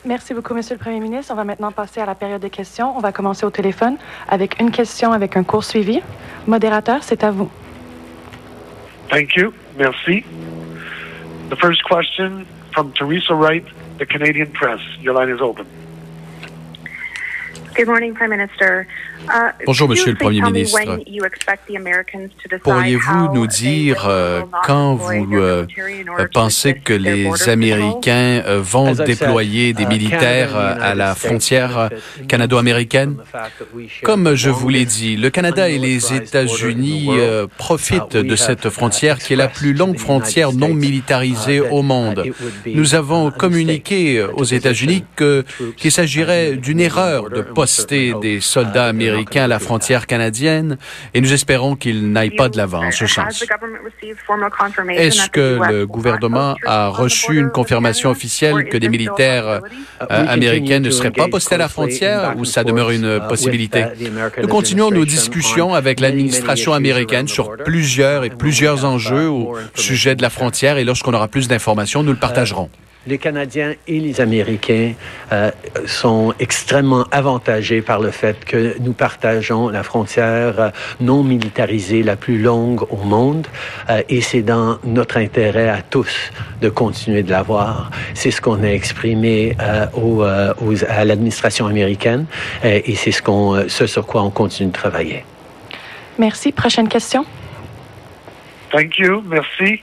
Merci 0.06 0.34
beaucoup, 0.34 0.54
Monsieur 0.54 0.76
le 0.76 0.80
Premier 0.80 1.00
ministre. 1.00 1.32
On 1.32 1.36
va 1.38 1.46
maintenant 1.46 1.72
passer 1.72 2.02
à 2.02 2.06
la 2.06 2.14
période 2.14 2.42
des 2.42 2.50
questions. 2.50 2.96
On 2.98 3.00
va 3.00 3.14
commencer 3.14 3.46
au 3.46 3.50
téléphone 3.50 3.96
avec 4.28 4.60
une 4.60 4.70
question 4.70 5.14
avec 5.14 5.38
un 5.38 5.44
court 5.44 5.64
suivi. 5.64 6.02
Modérateur, 6.46 7.04
c'est 7.04 7.24
à 7.24 7.32
vous. 7.32 7.50
Thank 9.10 9.36
you. 9.38 9.54
Merci. 9.78 10.26
The 11.50 11.56
first 11.56 11.84
question 11.84 12.46
from 12.74 12.92
Teresa 12.92 13.34
Wright, 13.34 13.64
the 13.98 14.06
Canadian 14.06 14.48
Press. 14.48 14.82
Your 15.02 15.14
line 15.14 15.34
is 15.34 15.42
open. 15.42 15.66
Good 17.76 17.88
morning, 17.88 18.14
Prime 18.14 18.30
Minister. 18.30 18.86
Uh, 19.28 19.52
Bonjour, 19.66 19.90
Monsieur 19.90 20.12
le 20.12 20.18
Premier 20.18 20.42
ministre. 20.42 20.78
Pourriez-vous 22.62 23.34
nous 23.34 23.48
dire 23.48 24.06
euh, 24.08 24.42
quand 24.66 24.96
vous 24.96 25.36
euh, 25.36 25.66
pensez 26.34 26.74
que 26.74 26.94
les 26.94 27.50
Américains 27.50 28.44
euh, 28.46 28.60
vont 28.62 28.92
déployer 28.92 29.74
des 29.74 29.86
militaires 29.86 30.56
à 30.56 30.94
la 30.94 31.16
frontière 31.16 31.90
canado-américaine? 32.28 33.18
Comme 34.04 34.36
je 34.36 34.50
vous 34.50 34.70
l'ai 34.70 34.86
dit, 34.86 35.16
le 35.16 35.30
Canada 35.30 35.70
et 35.70 35.78
les 35.78 36.14
États-Unis 36.14 37.10
profitent 37.58 38.18
de 38.18 38.36
cette 38.36 38.70
frontière 38.70 39.18
qui 39.18 39.34
est 39.34 39.38
la 39.38 39.48
plus 39.48 39.74
longue 39.74 39.98
frontière 39.98 40.52
non 40.52 40.74
militarisée 40.74 41.62
au 41.62 41.82
monde. 41.82 42.24
Nous 42.66 42.96
avons 42.96 43.32
communiqué 43.32 44.22
aux 44.22 44.44
États-Unis 44.44 45.06
qu'il 45.78 45.92
s'agirait 45.92 46.56
d'une 46.58 46.80
erreur 46.80 47.30
de 47.30 47.42
des 48.22 48.42
soldats 48.42 48.86
américains 48.86 49.14
américain 49.14 49.44
à 49.44 49.48
la 49.48 49.60
frontière 49.60 50.08
canadienne 50.08 50.78
et 51.14 51.22
nous 51.22 51.34
espérons 51.34 51.76
qu'il 51.76 52.12
n'aille 52.12 52.32
pas 52.32 52.50
de 52.50 52.58
l'avant 52.58 52.86
en 52.86 52.92
ce 52.92 53.08
sens. 53.08 53.44
Est-ce 54.90 55.30
que 55.30 55.60
le 55.70 55.86
gouvernement 55.86 56.56
a 56.66 56.88
reçu 56.90 57.38
une 57.38 57.50
confirmation 57.50 58.10
officielle 58.10 58.70
que 58.70 58.78
des 58.78 58.90
militaires 58.90 59.48
euh, 59.48 59.60
américains 60.10 60.80
ne 60.80 60.90
seraient 60.90 61.12
pas 61.12 61.28
postés 61.28 61.56
à 61.56 61.60
la 61.60 61.70
frontière 61.70 62.36
ou 62.38 62.46
ça 62.46 62.64
demeure 62.64 62.92
une 62.92 63.22
possibilité? 63.28 63.86
Nous 64.42 64.48
continuons 64.48 64.92
nos 64.92 65.06
discussions 65.06 65.74
avec 65.74 66.00
l'administration 66.00 66.74
américaine 66.74 67.28
sur 67.28 67.56
plusieurs 67.58 68.24
et 68.24 68.30
plusieurs 68.30 68.86
enjeux 68.86 69.28
au 69.28 69.56
sujet 69.76 70.16
de 70.16 70.22
la 70.22 70.30
frontière 70.30 70.78
et 70.78 70.84
lorsqu'on 70.84 71.14
aura 71.14 71.28
plus 71.28 71.48
d'informations, 71.48 72.04
nous 72.04 72.12
le 72.12 72.20
partagerons 72.20 72.70
les 73.08 73.18
Canadiens 73.18 73.74
et 73.88 74.00
les 74.00 74.22
Américains 74.22 74.94
euh, 75.32 75.52
sont 75.86 76.34
extrêmement 76.40 77.06
avantagés 77.12 77.82
par 77.82 78.00
le 78.00 78.12
fait 78.12 78.46
que 78.46 78.76
nous 78.80 78.94
partageons 78.94 79.70
la 79.70 79.84
frontière 79.84 80.60
euh, 80.60 80.70
non 81.02 81.24
militarisée 81.24 82.04
la 82.04 82.16
plus 82.16 82.42
longue 82.42 82.84
au 82.90 82.98
monde 82.98 83.48
euh, 83.90 84.02
et 84.10 84.22
c'est 84.22 84.42
dans 84.42 84.78
notre 84.84 85.18
intérêt 85.18 85.70
à 85.70 85.82
tous 85.82 86.32
de 86.62 86.70
continuer 86.70 87.24
de 87.24 87.32
l'avoir. 87.32 87.92
C'est 88.14 88.32
ce 88.32 88.42
qu'on 88.42 88.64
a 88.64 88.70
exprimé 88.70 89.56
au, 89.94 90.22
à 90.24 91.06
l'administration 91.06 91.68
américaine 91.68 92.26
et 92.64 92.96
c'est 92.96 93.12
ce, 93.12 93.22
qu'on, 93.22 93.68
ce 93.68 93.86
sur 93.86 94.06
quoi 94.06 94.24
on 94.24 94.30
continue 94.30 94.70
de 94.70 94.74
travailler. 94.74 95.26
Merci. 96.18 96.52
Prochaine 96.52 96.88
question. 96.88 97.26
Thank 98.72 98.98
you. 98.98 99.22
Merci. 99.26 99.82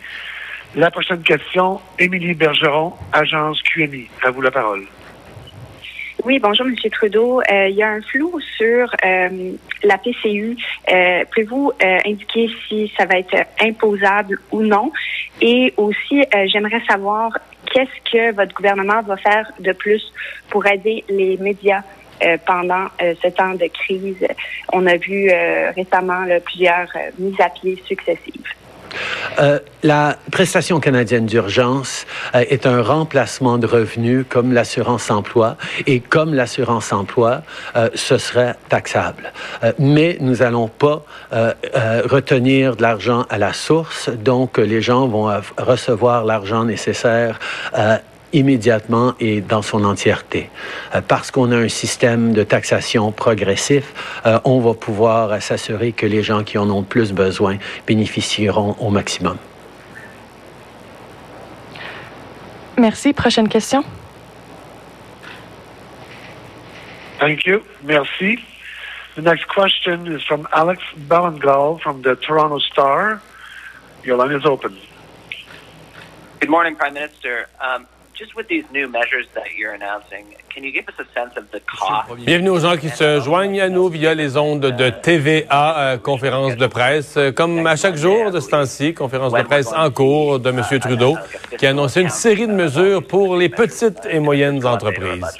La 0.76 0.88
prochaine 0.92 1.22
question, 1.22 1.80
Émilie 1.98 2.34
Bergeron, 2.34 2.92
agence 3.12 3.60
QMI. 3.62 4.06
À 4.22 4.30
vous 4.30 4.40
la 4.40 4.52
parole. 4.52 4.84
Oui, 6.22 6.38
bonjour, 6.38 6.64
M. 6.64 6.76
Trudeau. 6.92 7.40
Euh, 7.40 7.68
il 7.68 7.74
y 7.74 7.82
a 7.82 7.90
un 7.90 8.00
flou 8.02 8.38
sur 8.56 8.88
euh, 9.04 9.52
la 9.82 9.98
PCU. 9.98 10.56
Euh, 10.92 11.24
Pouvez-vous 11.32 11.72
euh, 11.82 11.98
indiquer 12.06 12.48
si 12.68 12.92
ça 12.96 13.04
va 13.04 13.18
être 13.18 13.34
imposable 13.60 14.38
ou 14.52 14.62
non? 14.62 14.92
Et 15.40 15.74
aussi, 15.76 16.22
j'aimerais 16.52 16.82
savoir 16.88 17.36
qu'est-ce 17.72 18.12
que 18.12 18.32
votre 18.32 18.54
gouvernement 18.54 19.02
va 19.02 19.16
faire 19.16 19.50
de 19.58 19.72
plus 19.72 20.12
pour 20.50 20.64
aider 20.66 21.02
les 21.08 21.36
médias 21.38 21.82
pendant 22.44 22.88
ce 23.00 23.28
temps 23.28 23.54
de 23.54 23.66
crise. 23.68 24.26
On 24.74 24.86
a 24.86 24.98
vu 24.98 25.30
récemment 25.74 26.26
plusieurs 26.44 26.88
mises 27.18 27.40
à 27.40 27.48
pied 27.48 27.82
successives. 27.86 28.44
Euh, 29.38 29.58
la 29.82 30.16
prestation 30.30 30.80
canadienne 30.80 31.26
d'urgence 31.26 32.06
euh, 32.34 32.44
est 32.48 32.66
un 32.66 32.82
remplacement 32.82 33.58
de 33.58 33.66
revenus 33.66 34.24
comme 34.28 34.52
l'assurance 34.52 35.10
emploi 35.10 35.56
et 35.86 36.00
comme 36.00 36.34
l'assurance 36.34 36.92
emploi, 36.92 37.42
euh, 37.76 37.88
ce 37.94 38.18
serait 38.18 38.56
taxable. 38.68 39.32
mais 39.78 40.18
nous 40.20 40.36
n'allons 40.36 40.68
pas 40.68 41.04
retenir 42.08 42.76
de 42.76 42.82
l'argent 42.82 43.26
à 43.30 43.38
la 43.38 43.52
source, 43.52 44.08
donc 44.08 44.58
les 44.58 44.82
gens 44.82 45.06
vont 45.06 45.30
recevoir 45.58 46.24
l'argent 46.24 46.64
nécessaire 46.64 47.38
immédiatement 48.32 49.14
et 49.20 49.40
dans 49.40 49.62
son 49.62 49.84
entièreté. 49.84 50.50
Euh, 50.94 51.00
parce 51.06 51.30
qu'on 51.30 51.52
a 51.52 51.56
un 51.56 51.68
système 51.68 52.32
de 52.32 52.42
taxation 52.42 53.12
progressif, 53.12 53.92
euh, 54.26 54.38
on 54.44 54.60
va 54.60 54.74
pouvoir 54.74 55.40
s'assurer 55.42 55.92
que 55.92 56.06
les 56.06 56.22
gens 56.22 56.44
qui 56.44 56.58
en 56.58 56.70
ont 56.70 56.80
le 56.80 56.86
plus 56.86 57.12
besoin 57.12 57.58
bénéficieront 57.86 58.76
au 58.78 58.90
maximum. 58.90 59.36
Merci. 62.78 63.12
Prochaine 63.12 63.48
question. 63.48 63.84
Thank 67.18 67.44
you. 67.44 67.62
Merci. 67.82 68.38
The 69.16 69.22
next 69.22 69.46
question 69.48 70.06
is 70.06 70.22
from 70.22 70.48
Alex 70.52 70.82
Ballengall 70.96 71.78
from 71.78 72.00
the 72.00 72.16
Toronto 72.16 72.58
Star. 72.58 73.20
Your 74.02 74.16
line 74.16 74.34
is 74.34 74.46
open. 74.46 74.74
Good 76.40 76.48
morning, 76.48 76.74
Prime 76.74 76.94
Minister. 76.94 77.48
Um, 77.60 77.86
Bienvenue 82.16 82.50
aux 82.50 82.58
gens 82.58 82.76
qui 82.76 82.90
se 82.90 83.20
joignent 83.20 83.60
à 83.60 83.70
nous 83.70 83.88
via 83.88 84.14
les 84.14 84.36
ondes 84.36 84.60
de 84.60 84.90
TVA, 84.90 85.78
euh, 85.78 85.96
conférence 85.96 86.56
de 86.56 86.66
presse. 86.66 87.16
Euh, 87.16 87.32
comme 87.32 87.66
à 87.66 87.76
chaque 87.76 87.96
jour 87.96 88.30
de 88.30 88.40
ce 88.40 88.50
temps-ci, 88.50 88.92
conférence 88.92 89.32
de 89.32 89.42
presse 89.42 89.72
en 89.74 89.90
cours 89.90 90.38
de 90.38 90.50
M. 90.50 90.62
Trudeau, 90.80 91.16
qui 91.58 91.66
a 91.66 91.70
annoncé 91.70 92.02
une 92.02 92.10
série 92.10 92.46
de 92.46 92.52
mesures 92.52 93.06
pour 93.06 93.36
les 93.36 93.48
petites 93.48 94.06
et 94.10 94.20
moyennes 94.20 94.66
entreprises. 94.66 95.38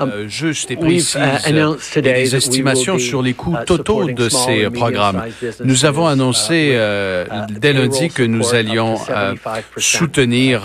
Euh, 0.00 0.28
juste 0.28 0.70
et 0.70 0.76
précise 0.76 1.16
uh, 1.16 2.00
des 2.00 2.34
estimations 2.34 2.98
sur 2.98 3.22
les 3.22 3.34
coûts 3.34 3.54
uh, 3.54 3.64
totaux 3.64 4.10
de 4.10 4.28
ces 4.28 4.68
programmes. 4.70 5.22
Nous 5.64 5.84
avons 5.84 6.06
annoncé 6.06 6.70
uh, 6.72 6.76
euh, 6.76 7.24
dès 7.60 7.72
lundi 7.72 8.08
que 8.08 8.22
nous 8.22 8.54
allions 8.54 8.96
euh, 9.10 9.34
soutenir 9.76 10.62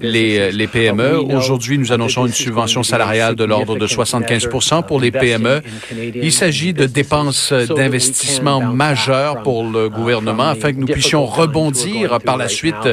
les, 0.00 0.50
les 0.50 0.66
PME. 0.66 1.18
Aujourd'hui, 1.18 1.78
nous 1.78 1.92
annonçons 1.92 2.26
une 2.26 2.32
subvention 2.32 2.82
salariale 2.82 3.36
de 3.36 3.44
l'ordre 3.44 3.76
de 3.76 3.86
75% 3.86 4.84
pour 4.84 5.00
les 5.00 5.10
PME. 5.10 5.62
Il 6.14 6.32
s'agit 6.32 6.72
de 6.72 6.86
dépenses 6.86 7.52
d'investissement 7.52 8.60
majeures 8.60 9.42
pour 9.42 9.64
le 9.64 9.88
gouvernement 9.88 10.48
afin 10.48 10.72
que 10.72 10.78
nous 10.78 10.86
puissions 10.86 11.26
rebondir 11.26 12.18
par 12.24 12.36
la 12.36 12.48
suite 12.48 12.88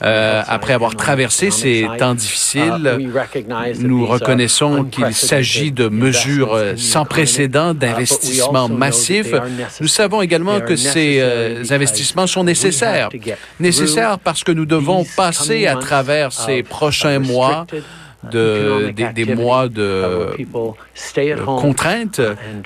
après 0.00 0.72
avoir 0.72 0.96
traversé 0.96 1.50
ces 1.50 1.86
temps 1.98 2.14
difficiles. 2.14 2.98
Nous 3.78 4.06
reconnaissons 4.06 4.84
qu'il 4.84 5.01
il 5.08 5.14
s'agit 5.14 5.72
de 5.72 5.88
mesures 5.88 6.54
euh, 6.54 6.74
sans 6.76 7.04
précédent, 7.04 7.74
d'investissements 7.74 8.68
massifs. 8.68 9.32
Nous 9.80 9.88
savons 9.88 10.22
également 10.22 10.60
que 10.60 10.76
ces 10.76 11.18
euh, 11.20 11.62
investissements 11.70 12.26
sont 12.26 12.44
nécessaires. 12.44 13.08
Nécessaires 13.60 14.18
parce 14.18 14.44
que 14.44 14.52
nous 14.52 14.66
devons 14.66 15.04
passer 15.16 15.66
à 15.66 15.76
travers 15.76 16.32
ces 16.32 16.62
prochains 16.62 17.18
mois 17.18 17.66
de, 18.30 18.92
des, 19.14 19.34
mois 19.34 19.68
de 19.68 20.36
contraintes, 21.44 22.20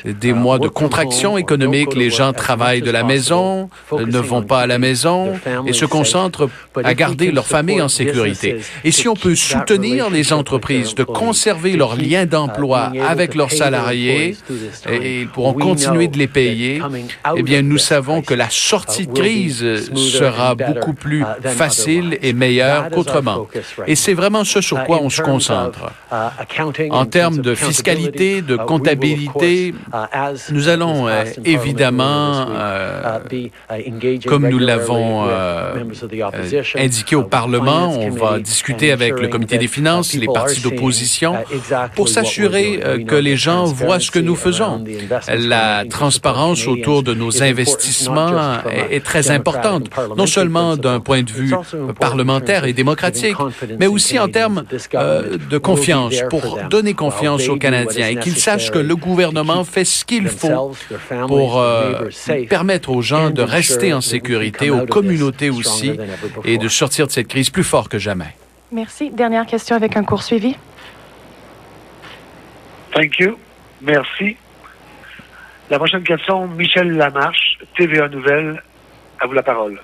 des 0.04 0.32
mois 0.32 0.58
de 0.58 0.68
contraction 0.68 1.38
économique. 1.38 1.94
Les 1.94 2.10
gens 2.10 2.32
travaillent 2.32 2.82
de 2.82 2.90
la 2.90 3.04
maison, 3.04 3.70
ne 3.92 4.18
vont 4.18 4.42
pas 4.42 4.60
à 4.60 4.66
la 4.66 4.78
maison 4.78 5.32
et 5.66 5.72
se 5.72 5.84
concentrent 5.84 6.48
à 6.82 6.94
garder 6.94 7.30
leur 7.30 7.46
famille 7.46 7.80
en 7.80 7.88
sécurité. 7.88 8.58
Et 8.84 8.90
si 8.90 9.08
on 9.08 9.14
peut 9.14 9.34
soutenir 9.34 10.10
les 10.10 10.32
entreprises 10.32 10.94
de 10.94 11.04
conserver 11.04 11.76
leurs 11.76 11.96
liens 11.96 12.26
d'emploi 12.26 12.92
avec 13.06 13.34
leurs 13.34 13.52
salariés 13.52 14.36
et 14.90 15.20
ils 15.22 15.28
pourront 15.28 15.54
continuer 15.54 16.08
de 16.08 16.18
les 16.18 16.28
payer, 16.28 16.82
eh 17.36 17.42
bien, 17.42 17.62
nous 17.62 17.78
savons 17.78 18.22
que 18.22 18.34
la 18.34 18.50
sortie 18.50 19.06
de 19.06 19.12
crise 19.12 19.64
sera 19.94 20.54
beaucoup 20.54 20.94
plus 20.94 21.24
facile 21.42 22.18
et 22.22 22.32
meilleure 22.32 22.90
qu'autrement. 22.90 23.48
Et 23.86 23.94
c'est 23.94 24.14
vraiment 24.14 24.44
ce 24.44 24.60
sur 24.60 24.84
quoi 24.84 25.00
on 25.02 25.10
se 25.10 25.22
concentre. 25.22 25.45
En 25.50 27.06
termes 27.06 27.38
de 27.38 27.54
fiscalité, 27.54 28.42
de 28.42 28.56
comptabilité, 28.56 29.74
nous 30.50 30.68
allons 30.68 31.08
euh, 31.08 31.24
évidemment, 31.44 32.46
euh, 32.50 33.18
comme 34.26 34.48
nous 34.48 34.58
l'avons 34.58 35.26
euh, 35.28 35.74
indiqué 36.76 37.16
au 37.16 37.24
Parlement, 37.24 37.96
on 37.98 38.10
va 38.10 38.38
discuter 38.38 38.92
avec 38.92 39.18
le 39.20 39.28
comité 39.28 39.58
des 39.58 39.68
finances, 39.68 40.14
les 40.14 40.26
partis 40.26 40.60
d'opposition, 40.60 41.34
pour 41.94 42.08
s'assurer 42.08 42.80
que 43.06 43.14
les 43.14 43.36
gens 43.36 43.64
voient 43.64 44.00
ce 44.00 44.10
que 44.10 44.18
nous 44.18 44.36
faisons. 44.36 44.84
La 45.28 45.84
transparence 45.88 46.66
autour 46.66 47.02
de 47.02 47.14
nos 47.14 47.42
investissements 47.42 48.60
est, 48.90 49.04
très 49.04 49.30
importante, 49.30 49.88
non 50.16 50.26
seulement 50.26 50.76
d'un 50.76 51.00
point 51.00 51.22
de 51.22 51.30
vue 51.30 51.54
parlementaire 51.98 52.64
et 52.64 52.72
démocratique, 52.72 53.36
mais 53.78 53.86
aussi 53.86 54.18
en 54.18 54.28
termes 54.28 54.64
de 55.36 55.58
confiance, 55.58 56.14
pour 56.30 56.58
donner 56.70 56.94
confiance 56.94 57.48
aux 57.48 57.56
Canadiens 57.56 58.08
et 58.08 58.16
qu'ils 58.16 58.36
sachent 58.36 58.70
que 58.70 58.78
le 58.78 58.96
gouvernement 58.96 59.64
fait 59.64 59.84
ce 59.84 60.04
qu'il 60.04 60.28
faut 60.28 60.72
pour 61.28 61.64
permettre 62.48 62.90
aux 62.90 63.02
gens 63.02 63.30
de 63.30 63.42
rester 63.42 63.92
en 63.92 64.00
sécurité, 64.00 64.70
aux 64.70 64.86
communautés 64.86 65.50
aussi, 65.50 65.92
et 66.44 66.58
de 66.58 66.68
sortir 66.68 67.06
de 67.06 67.12
cette 67.12 67.28
crise 67.28 67.50
plus 67.50 67.64
fort 67.64 67.88
que 67.88 67.98
jamais. 67.98 68.34
Merci. 68.72 69.10
Dernière 69.10 69.46
question 69.46 69.76
avec 69.76 69.96
un 69.96 70.04
court 70.04 70.22
suivi. 70.22 70.56
Thank 72.92 73.18
you. 73.18 73.36
Merci. 73.82 74.36
La 75.70 75.78
prochaine 75.78 76.02
question, 76.02 76.46
Michel 76.48 76.92
Lamarche, 76.92 77.58
TVA 77.76 78.08
Nouvelle. 78.08 78.62
À 79.20 79.26
vous 79.26 79.32
la 79.32 79.42
parole. 79.42 79.80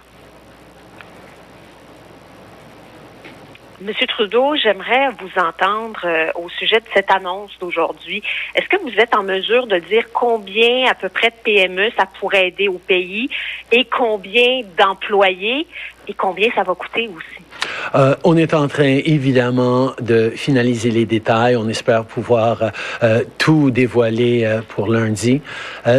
Monsieur 3.83 4.07
Trudeau, 4.07 4.55
j'aimerais 4.55 5.09
vous 5.19 5.41
entendre 5.43 6.03
euh, 6.05 6.31
au 6.37 6.49
sujet 6.49 6.79
de 6.79 6.85
cette 6.95 7.11
annonce 7.11 7.51
d'aujourd'hui. 7.59 8.23
Est-ce 8.55 8.69
que 8.69 8.77
vous 8.77 8.97
êtes 8.97 9.13
en 9.13 9.25
mesure 9.25 9.67
de 9.67 9.77
dire 9.79 10.05
combien 10.13 10.89
à 10.89 10.95
peu 10.95 11.09
près 11.09 11.31
de 11.31 11.35
PME 11.43 11.91
ça 11.97 12.07
pourrait 12.21 12.49
aider 12.49 12.69
au 12.69 12.79
pays 12.79 13.29
et 13.73 13.85
combien 13.85 14.61
d'employés 14.79 15.67
et 16.09 16.15
combien 16.15 16.49
ça 16.55 16.63
va 16.63 16.75
coûter 16.75 17.09
aussi? 17.09 17.43
Euh, 17.95 18.15
on 18.25 18.37
est 18.37 18.55
en 18.55 18.69
train, 18.69 19.01
évidemment, 19.05 19.93
de 20.01 20.31
finaliser 20.31 20.91
les 20.91 21.05
détails. 21.05 21.57
On 21.57 21.69
espère 21.69 22.05
pouvoir 22.05 22.73
euh, 23.03 23.23
tout 23.39 23.71
dévoiler 23.71 24.45
euh, 24.45 24.61
pour 24.67 24.89
lundi. 24.89 25.41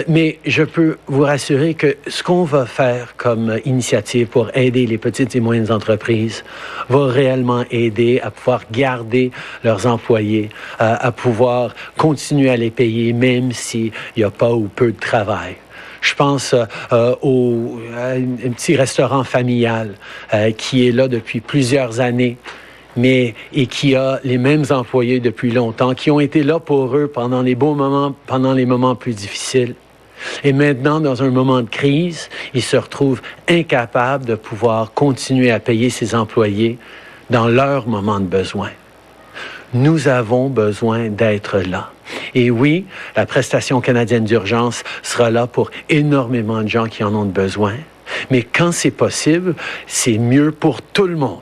mais 0.08 0.40
je 0.46 0.64
peux 0.64 0.98
vous 1.08 1.24
rassurer 1.24 1.74
que 1.74 1.98
ce 2.08 2.24
qu'on 2.24 2.44
va 2.44 2.66
faire 2.66 3.16
comme 3.18 3.60
initiative 3.66 4.28
pour 4.28 4.50
aider 4.56 4.86
les 4.86 4.98
petites 4.98 5.36
et 5.36 5.40
moyennes 5.40 5.72
entreprises 5.72 6.44
va 6.90 7.08
réellement 7.08 7.64
aider 7.72 8.20
à 8.22 8.32
pouvoir 8.32 8.62
garder 8.72 9.32
leurs 9.64 9.86
employés, 9.86 10.50
à 10.80 11.12
pouvoir 11.12 11.74
continuer 11.98 12.50
à 12.50 12.58
les 12.58 12.72
payer 12.72 13.14
même 13.14 13.52
s'il 13.52 13.92
n'y 14.18 14.24
a 14.24 14.32
pas 14.32 14.52
ou 14.52 14.68
peu 14.68 14.92
de 14.92 15.00
travail. 15.00 15.56
Je 16.04 16.16
pense 16.16 16.54
euh, 16.54 16.66
euh, 16.92 17.16
au 17.22 17.80
un 17.98 18.52
petit 18.52 18.76
restaurant 18.76 19.24
familial 19.24 19.96
euh, 20.34 20.52
qui 20.52 20.88
est 20.88 20.92
là 20.92 21.08
depuis 21.08 21.40
plusieurs 21.40 22.00
années 22.00 22.38
mais 22.96 23.34
et 23.54 23.66
qui 23.66 23.96
a 23.96 24.20
les 24.24 24.38
mêmes 24.38 24.66
employés 24.70 25.20
depuis 25.20 25.50
longtemps, 25.50 25.96
qui 25.96 26.12
ont 26.12 26.20
été 26.20 26.44
là 26.44 26.60
pour 26.60 26.96
eux 26.96 27.08
pendant 27.08 27.42
les 27.42 27.56
beaux 27.56 27.74
moments, 27.74 28.14
pendant 28.28 28.54
les 28.54 28.68
moments 28.68 28.94
plus 28.94 29.16
difficiles. 29.16 29.74
Et 30.44 30.54
maintenant, 30.54 31.00
dans 31.00 31.24
un 31.24 31.32
moment 31.32 31.62
de 31.62 31.70
crise, 31.70 32.30
ils 32.54 32.62
se 32.62 32.78
retrouvent 32.78 33.24
incapables 33.50 34.26
de 34.26 34.36
pouvoir 34.36 34.94
continuer 34.94 35.50
à 35.50 35.60
payer 35.60 35.90
ces 35.90 36.14
employés 36.14 36.78
dans 37.32 37.48
leur 37.48 37.88
moment 37.88 38.20
de 38.20 38.26
besoin. 38.26 38.70
Nous 39.74 40.08
avons 40.08 40.50
besoin 40.50 41.10
d'être 41.10 41.60
là. 41.60 41.92
Et 42.36 42.52
oui, 42.52 42.86
la 43.16 43.26
prestation 43.26 43.82
canadienne 43.82 44.26
d'urgence 44.26 44.84
sera 45.02 45.30
là 45.32 45.48
pour 45.48 45.72
énormément 45.90 46.62
de 46.62 46.68
gens 46.68 46.86
qui 46.86 47.04
en 47.04 47.14
ont 47.16 47.26
besoin. 47.26 47.74
Mais 48.30 48.44
quand 48.44 48.72
c'est 48.72 48.92
possible, 48.92 49.56
c'est 49.88 50.18
mieux 50.18 50.52
pour 50.52 50.82
tout 50.82 51.08
le 51.08 51.16
monde 51.16 51.42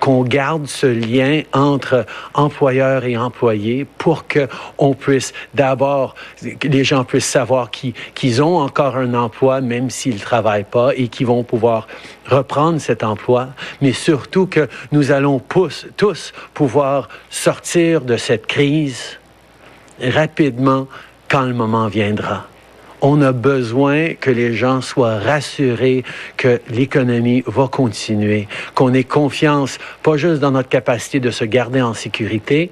qu'on 0.00 0.22
garde 0.22 0.66
ce 0.66 0.86
lien 0.86 1.42
entre 1.52 2.06
employeurs 2.34 3.04
et 3.04 3.16
employés 3.16 3.86
pour 3.98 4.26
que 4.26 4.48
on 4.78 4.94
puisse 4.94 5.32
d'abord, 5.54 6.14
les 6.62 6.84
gens 6.84 7.04
puissent 7.04 7.26
savoir 7.26 7.70
qu'ils 7.70 8.42
ont 8.42 8.58
encore 8.58 8.96
un 8.96 9.14
emploi 9.14 9.60
même 9.60 9.90
s'ils 9.90 10.20
travaillent 10.20 10.64
pas 10.64 10.94
et 10.94 11.08
qu'ils 11.08 11.26
vont 11.26 11.44
pouvoir 11.44 11.86
reprendre 12.26 12.80
cet 12.80 13.02
emploi, 13.04 13.48
mais 13.80 13.92
surtout 13.92 14.46
que 14.46 14.68
nous 14.92 15.12
allons 15.12 15.40
tous 15.96 16.32
pouvoir 16.54 17.08
sortir 17.30 18.00
de 18.00 18.16
cette 18.16 18.46
crise 18.46 19.18
rapidement 20.00 20.88
quand 21.28 21.42
le 21.42 21.54
moment 21.54 21.88
viendra. 21.88 22.46
On 23.00 23.20
a 23.22 23.32
besoin 23.32 24.14
que 24.14 24.30
les 24.30 24.54
gens 24.54 24.80
soient 24.80 25.18
rassurés 25.18 26.04
que 26.36 26.60
l'économie 26.70 27.42
va 27.46 27.68
continuer, 27.68 28.48
qu'on 28.74 28.94
ait 28.94 29.04
confiance, 29.04 29.78
pas 30.02 30.16
juste 30.16 30.40
dans 30.40 30.50
notre 30.50 30.68
capacité 30.68 31.20
de 31.20 31.30
se 31.30 31.44
garder 31.44 31.82
en 31.82 31.94
sécurité, 31.94 32.70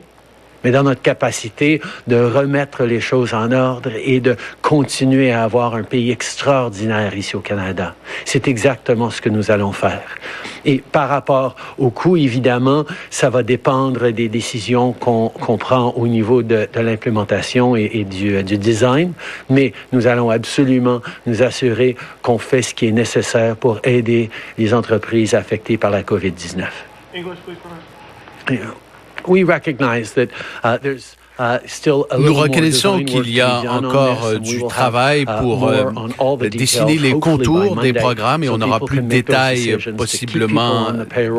mais 0.64 0.70
dans 0.70 0.82
notre 0.82 1.02
capacité 1.02 1.80
de 2.06 2.16
remettre 2.16 2.84
les 2.84 3.00
choses 3.00 3.34
en 3.34 3.52
ordre 3.52 3.90
et 3.94 4.20
de 4.20 4.36
continuer 4.62 5.30
à 5.30 5.44
avoir 5.44 5.74
un 5.74 5.82
pays 5.82 6.10
extraordinaire 6.10 7.14
ici 7.16 7.36
au 7.36 7.40
Canada. 7.40 7.94
C'est 8.24 8.48
exactement 8.48 9.10
ce 9.10 9.20
que 9.20 9.28
nous 9.28 9.50
allons 9.50 9.72
faire. 9.72 10.02
Et 10.64 10.78
par 10.78 11.08
rapport 11.08 11.54
au 11.78 11.90
coût, 11.90 12.16
évidemment, 12.16 12.84
ça 13.10 13.28
va 13.28 13.42
dépendre 13.42 14.10
des 14.10 14.28
décisions 14.28 14.92
qu'on 14.92 15.58
prend 15.58 15.90
au 15.96 16.06
niveau 16.06 16.42
de, 16.42 16.66
l'implémentation 16.74 17.76
et, 17.76 18.04
du, 18.04 18.42
du, 18.42 18.58
design, 18.58 19.12
mais 19.50 19.72
nous 19.92 20.06
allons 20.06 20.30
absolument 20.30 21.00
nous 21.26 21.42
assurer 21.42 21.96
qu'on 22.22 22.38
fait 22.38 22.62
ce 22.62 22.74
qui 22.74 22.86
est 22.88 22.92
nécessaire 22.92 23.56
pour 23.56 23.80
aider 23.84 24.30
les 24.58 24.72
entreprises 24.72 25.34
affectées 25.34 25.76
par 25.76 25.90
la 25.90 26.02
COVID-19. 26.02 26.64
We 29.28 29.42
recognize 29.42 30.14
that 30.14 30.30
uh, 30.62 30.76
there's 30.78 31.16
Nous 31.36 32.34
reconnaissons 32.34 33.02
qu'il 33.02 33.28
y 33.30 33.40
a 33.40 33.60
encore 33.68 34.24
euh, 34.26 34.38
du 34.38 34.62
travail 34.68 35.22
uh, 35.22 35.40
pour 35.40 35.68
euh, 35.68 36.48
dessiner 36.48 36.96
les 36.96 37.18
contours 37.18 37.74
des 37.80 37.92
programmes 37.92 38.44
et 38.44 38.48
on 38.48 38.60
aura 38.60 38.78
plus 38.78 39.00
de 39.00 39.08
détails 39.08 39.76
possiblement 39.96 40.92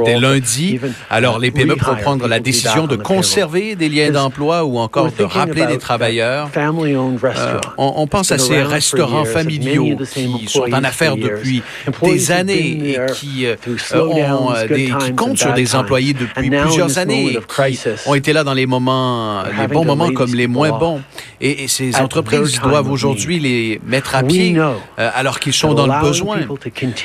dès 0.04 0.20
lundi. 0.20 0.82
Alors 1.10 1.40
les 1.40 1.52
PME 1.52 1.78
pourront 1.78 1.96
prendre 1.96 2.28
la 2.28 2.42
décision 2.42 2.88
de 2.88 2.98
conserver 2.98 3.76
des 3.76 3.88
liens 3.88 4.12
d'emploi 4.12 4.66
ou 4.66 4.80
encore 4.80 5.12
de 5.18 5.24
rappeler 5.24 5.66
des 5.66 5.78
travailleurs. 5.78 6.50
Euh, 6.58 7.60
on, 7.78 8.08
pense 8.08 8.34
à 8.34 8.38
ces 8.38 8.64
restaurants 8.64 9.26
familiaux 9.26 9.98
qui 10.12 10.48
sont 10.48 10.66
en 10.74 10.84
affaires 10.84 11.16
depuis 11.16 11.64
des 12.04 12.32
années 12.32 12.92
et 12.92 12.98
qui, 13.14 13.48
ont 13.94 14.54
des, 14.68 14.92
qui 15.00 15.16
comptent 15.16 15.38
sur 15.38 15.54
des 15.54 15.74
employés 15.74 16.14
depuis 16.14 16.50
plusieurs 16.50 16.98
années, 16.98 17.38
qui 17.56 17.80
ont 18.06 18.16
été 18.16 18.34
là 18.34 18.44
dans 18.44 18.54
les 18.54 18.66
moments, 18.66 19.44
les 19.58 19.68
bons 19.68 19.85
moments 19.86 20.12
comme 20.12 20.34
les 20.34 20.48
moins 20.48 20.78
bons. 20.78 21.02
Et, 21.42 21.68
ces 21.68 21.96
entreprises 21.98 22.60
doivent 22.62 22.90
aujourd'hui 22.90 23.40
les 23.40 23.82
mettre 23.86 24.16
à 24.16 24.24
pied 24.24 24.58
euh, 24.58 24.72
alors 24.98 25.40
qu'ils 25.40 25.54
sont 25.54 25.74
dans 25.74 25.88
le 25.88 26.02
besoin. 26.02 26.38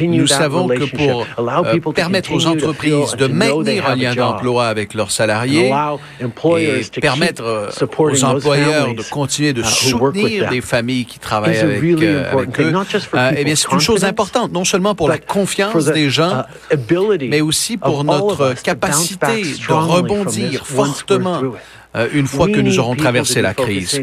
Nous 0.03 0.27
savons 0.27 0.69
que 0.69 0.85
pour 0.85 1.27
euh, 1.39 1.93
permettre 1.93 2.33
aux 2.33 2.47
entreprises 2.47 3.17
de 3.17 3.27
maintenir 3.27 3.87
un 3.87 3.97
lien 3.97 4.15
d'emploi 4.15 4.67
avec 4.67 4.95
leurs 4.95 5.11
salariés 5.11 5.73
et 6.21 7.01
permettre 7.01 7.43
euh, 7.45 7.87
aux 7.99 8.25
employeurs 8.25 8.95
de 8.95 9.03
continuer 9.03 9.53
de 9.53 9.63
uh, 9.63 9.65
soutenir 9.65 10.51
des 10.51 10.61
familles 10.61 11.05
qui 11.05 11.19
travaillent 11.19 11.59
avec, 11.59 11.83
eux, 11.83 12.25
eh 13.37 13.45
bien, 13.45 13.55
c'est 13.57 13.73
une 13.73 13.81
chose 13.81 14.05
importante, 14.05 14.53
non 14.53 14.65
seulement 14.65 14.95
pour 14.95 15.09
la 15.09 15.19
confiance 15.19 15.87
des 15.87 16.11
gens, 16.11 16.45
uh, 16.73 16.77
mais 17.29 17.41
aussi 17.41 17.77
pour 17.77 18.05
notre 18.05 18.55
capacité 18.63 19.43
de 19.43 19.73
rebondir 19.73 20.67
fortement 20.67 21.41
une 22.13 22.27
fois 22.27 22.49
que 22.49 22.61
nous 22.61 22.79
aurons 22.79 22.95
traversé 22.95 23.43
la 23.43 23.55
crise. 23.55 24.01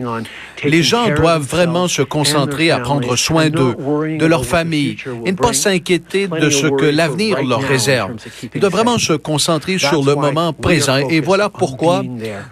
Les 0.63 0.84
gens 0.84 1.10
doivent 1.10 1.47
vraiment 1.47 1.88
se 1.88 2.02
concentrer 2.02 2.71
à 2.71 2.80
prendre 2.80 3.15
soin 3.15 3.50
d'eux, 3.50 3.76
de 4.19 4.26
leur 4.26 4.45
famille, 4.45 4.97
et 5.26 5.32
ne 5.32 5.38
pas 5.38 5.54
s'inquiéter 5.54 6.28
de 6.28 6.50
ce 6.50 6.67
que 6.67 6.86
l'avenir 6.86 7.41
leur 7.43 7.62
réserve. 7.62 8.15
Ils 8.54 8.60
doivent 8.60 8.71
vraiment 8.71 8.97
se 8.97 9.13
concentrer 9.13 9.78
sur 9.78 10.04
le 10.04 10.15
moment 10.15 10.54
présent. 10.54 10.97
Et 10.97 11.21
voilà 11.21 11.50
pourquoi 11.50 12.04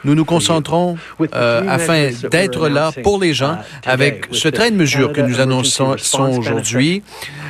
nous 0.03 0.15
nous 0.15 0.25
concentrons 0.25 0.97
euh, 1.33 1.63
afin 1.67 2.09
d'être 2.31 2.67
là 2.69 2.91
pour 3.03 3.19
les 3.19 3.33
gens 3.33 3.57
avec 3.85 4.27
ce 4.31 4.47
train 4.47 4.69
de 4.69 4.75
mesures 4.75 5.11
que 5.13 5.21
nous 5.21 5.39
annonçons 5.39 5.95
aujourd'hui 6.37 7.03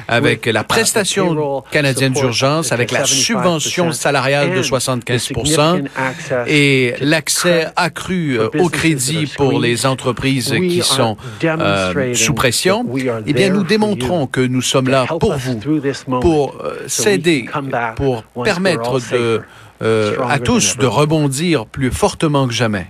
avec 0.08 0.46
la 0.46 0.64
prestation 0.64 1.64
canadienne 1.72 2.14
d'urgence, 2.14 2.72
avec 2.72 2.92
la 2.92 3.06
subvention 3.06 3.92
salariale 3.92 4.56
de 4.56 4.62
75% 4.62 5.86
et 6.48 6.94
l'accès 7.02 7.68
accru 7.76 8.40
euh, 8.40 8.50
au 8.60 8.70
crédit 8.70 9.32
pour 9.36 9.60
les 9.60 9.86
entreprises 9.86 10.52
qui 10.52 10.82
sont 10.82 11.18
euh, 11.44 12.14
sous 12.14 12.34
pression, 12.34 12.86
eh 13.26 13.34
bien, 13.34 13.50
nous 13.50 13.64
démontrons 13.64 14.28
que 14.28 14.42
nous 14.42 14.62
sommes 14.62 14.90
là 14.90 15.06
pour 15.08 15.36
vous, 15.36 15.60
pour 16.22 16.58
euh, 16.64 16.88
s'aider, 16.88 17.48
pour 17.96 18.24
permettre 18.44 19.00
de, 19.12 19.42
à 19.82 20.40
tous 20.40 20.78
de 20.78 20.86
rebondir 20.86 21.66
plus 21.66 21.92
fortement 21.92 22.48
que 22.48 22.54
jamais. 22.54 22.88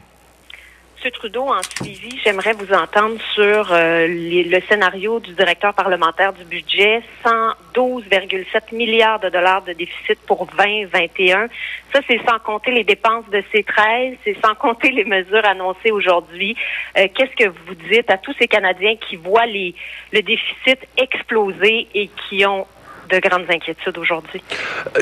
Trudeau, 1.11 1.47
en 1.49 1.61
suivi, 1.63 2.19
j'aimerais 2.23 2.53
vous 2.53 2.73
entendre 2.73 3.17
sur 3.33 3.71
euh, 3.71 4.07
le 4.07 4.59
scénario 4.67 5.19
du 5.19 5.33
directeur 5.33 5.73
parlementaire 5.73 6.33
du 6.33 6.43
budget, 6.45 7.01
112,7 7.23 8.73
milliards 8.73 9.19
de 9.19 9.29
dollars 9.29 9.61
de 9.63 9.73
déficit 9.73 10.19
pour 10.25 10.47
2021. 10.57 11.47
Ça, 11.93 11.99
c'est 12.07 12.19
sans 12.27 12.39
compter 12.39 12.71
les 12.71 12.83
dépenses 12.83 13.29
de 13.31 13.43
ces 13.51 13.63
13, 13.63 14.15
c'est 14.23 14.37
sans 14.43 14.55
compter 14.55 14.91
les 14.91 15.05
mesures 15.05 15.45
annoncées 15.45 15.91
aujourd'hui. 15.91 16.55
Euh, 16.97 17.07
qu'est-ce 17.13 17.35
que 17.35 17.49
vous 17.49 17.75
dites 17.89 18.09
à 18.09 18.17
tous 18.17 18.33
ces 18.39 18.47
Canadiens 18.47 18.95
qui 18.95 19.15
voient 19.15 19.45
le 19.45 20.21
déficit 20.21 20.79
exploser 20.97 21.87
et 21.93 22.09
qui 22.29 22.45
ont 22.45 22.65
de 23.09 23.19
grandes 23.19 23.49
inquiétudes 23.49 23.97
aujourd'hui? 23.97 24.41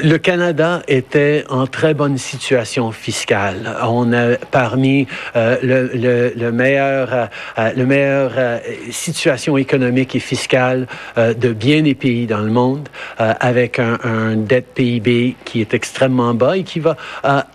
Le 0.03 0.17
Canada 0.17 0.81
était 0.87 1.43
en 1.49 1.67
très 1.67 1.93
bonne 1.93 2.17
situation 2.17 2.91
fiscale. 2.91 3.75
On 3.83 4.13
a 4.13 4.35
parmi 4.51 5.07
euh, 5.35 5.57
le, 5.63 6.33
le, 6.35 6.51
meilleur, 6.51 7.13
euh, 7.13 7.25
euh, 7.57 7.85
meilleur 7.85 8.61
situation 8.91 9.57
économique 9.57 10.15
et 10.15 10.19
fiscale 10.19 10.87
de 11.17 11.53
bien 11.53 11.81
des 11.81 11.95
pays 11.95 12.27
dans 12.27 12.39
le 12.39 12.51
monde, 12.51 12.89
avec 13.17 13.79
un, 13.79 13.97
un 14.03 14.35
dette 14.35 14.73
PIB 14.73 15.35
qui 15.45 15.61
est 15.61 15.73
extrêmement 15.73 16.33
bas 16.33 16.57
et 16.57 16.63
qui 16.63 16.79
va, 16.79 16.95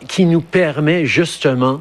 qui 0.07 0.25
nous 0.25 0.41
permet 0.41 1.07
justement 1.07 1.81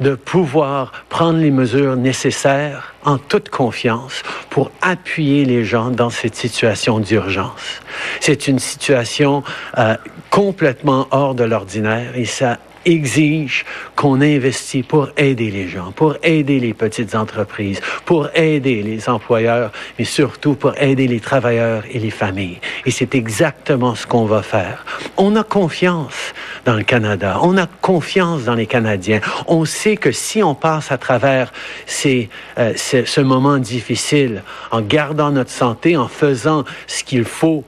de 0.00 0.14
pouvoir 0.14 0.92
prendre 1.08 1.38
les 1.38 1.50
mesures 1.50 1.96
nécessaires 1.96 2.94
en 3.04 3.18
toute 3.18 3.48
confiance 3.48 4.22
pour 4.50 4.70
appuyer 4.82 5.44
les 5.44 5.64
gens 5.64 5.90
dans 5.90 6.10
cette 6.10 6.34
situation 6.34 6.98
d'urgence. 6.98 7.80
C'est 8.20 8.48
une 8.48 8.58
situation 8.58 9.42
euh, 9.78 9.96
complètement 10.30 11.06
hors 11.10 11.34
de 11.34 11.44
l'ordinaire 11.44 12.16
et 12.16 12.24
ça 12.24 12.58
exige 12.86 13.64
qu'on 13.96 14.20
investit 14.20 14.82
pour 14.82 15.10
aider 15.16 15.50
les 15.50 15.68
gens, 15.68 15.92
pour 15.92 16.16
aider 16.22 16.60
les 16.60 16.72
petites 16.72 17.14
entreprises, 17.14 17.80
pour 18.04 18.28
aider 18.34 18.82
les 18.82 19.08
employeurs, 19.08 19.72
mais 19.98 20.04
surtout 20.04 20.54
pour 20.54 20.72
aider 20.78 21.08
les 21.08 21.20
travailleurs 21.20 21.82
et 21.90 21.98
les 21.98 22.10
familles. 22.10 22.58
Et 22.86 22.90
c'est 22.90 23.14
exactement 23.14 23.94
ce 23.94 24.06
qu'on 24.06 24.24
va 24.24 24.42
faire. 24.42 24.84
On 25.16 25.36
a 25.36 25.42
confiance 25.42 26.32
dans 26.64 26.74
le 26.74 26.84
Canada, 26.84 27.38
on 27.42 27.58
a 27.58 27.66
confiance 27.66 28.44
dans 28.44 28.54
les 28.54 28.66
Canadiens. 28.66 29.20
On 29.46 29.64
sait 29.64 29.96
que 29.96 30.12
si 30.12 30.42
on 30.42 30.54
passe 30.54 30.92
à 30.92 30.98
travers 30.98 31.52
ces, 31.86 32.30
euh, 32.58 32.72
ce, 32.76 33.04
ce 33.04 33.20
moment 33.20 33.58
difficile 33.58 34.42
en 34.70 34.80
gardant 34.80 35.30
notre 35.30 35.50
santé, 35.50 35.96
en 35.96 36.08
faisant 36.08 36.64
ce 36.86 37.02
qu'il 37.04 37.24
faut 37.24 37.64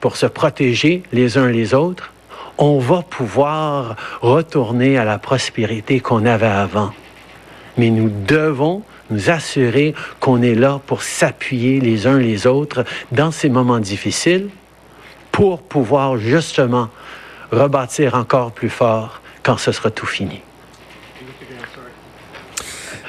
pour 0.00 0.16
se 0.16 0.26
protéger 0.26 1.02
les 1.12 1.38
uns 1.38 1.48
les 1.48 1.74
autres, 1.74 2.12
on 2.58 2.78
va 2.78 3.02
pouvoir 3.02 3.96
retourner 4.20 4.98
à 4.98 5.04
la 5.04 5.18
prospérité 5.18 6.00
qu'on 6.00 6.24
avait 6.26 6.46
avant. 6.46 6.92
Mais 7.76 7.90
nous 7.90 8.10
devons 8.26 8.82
nous 9.10 9.30
assurer 9.30 9.94
qu'on 10.20 10.42
est 10.42 10.54
là 10.54 10.80
pour 10.86 11.02
s'appuyer 11.02 11.80
les 11.80 12.06
uns 12.06 12.18
les 12.18 12.46
autres 12.46 12.84
dans 13.12 13.30
ces 13.30 13.48
moments 13.48 13.78
difficiles 13.78 14.48
pour 15.30 15.62
pouvoir 15.62 16.16
justement 16.16 16.88
rebâtir 17.52 18.14
encore 18.14 18.52
plus 18.52 18.70
fort 18.70 19.20
quand 19.42 19.58
ce 19.58 19.70
sera 19.70 19.90
tout 19.90 20.06
fini. 20.06 20.40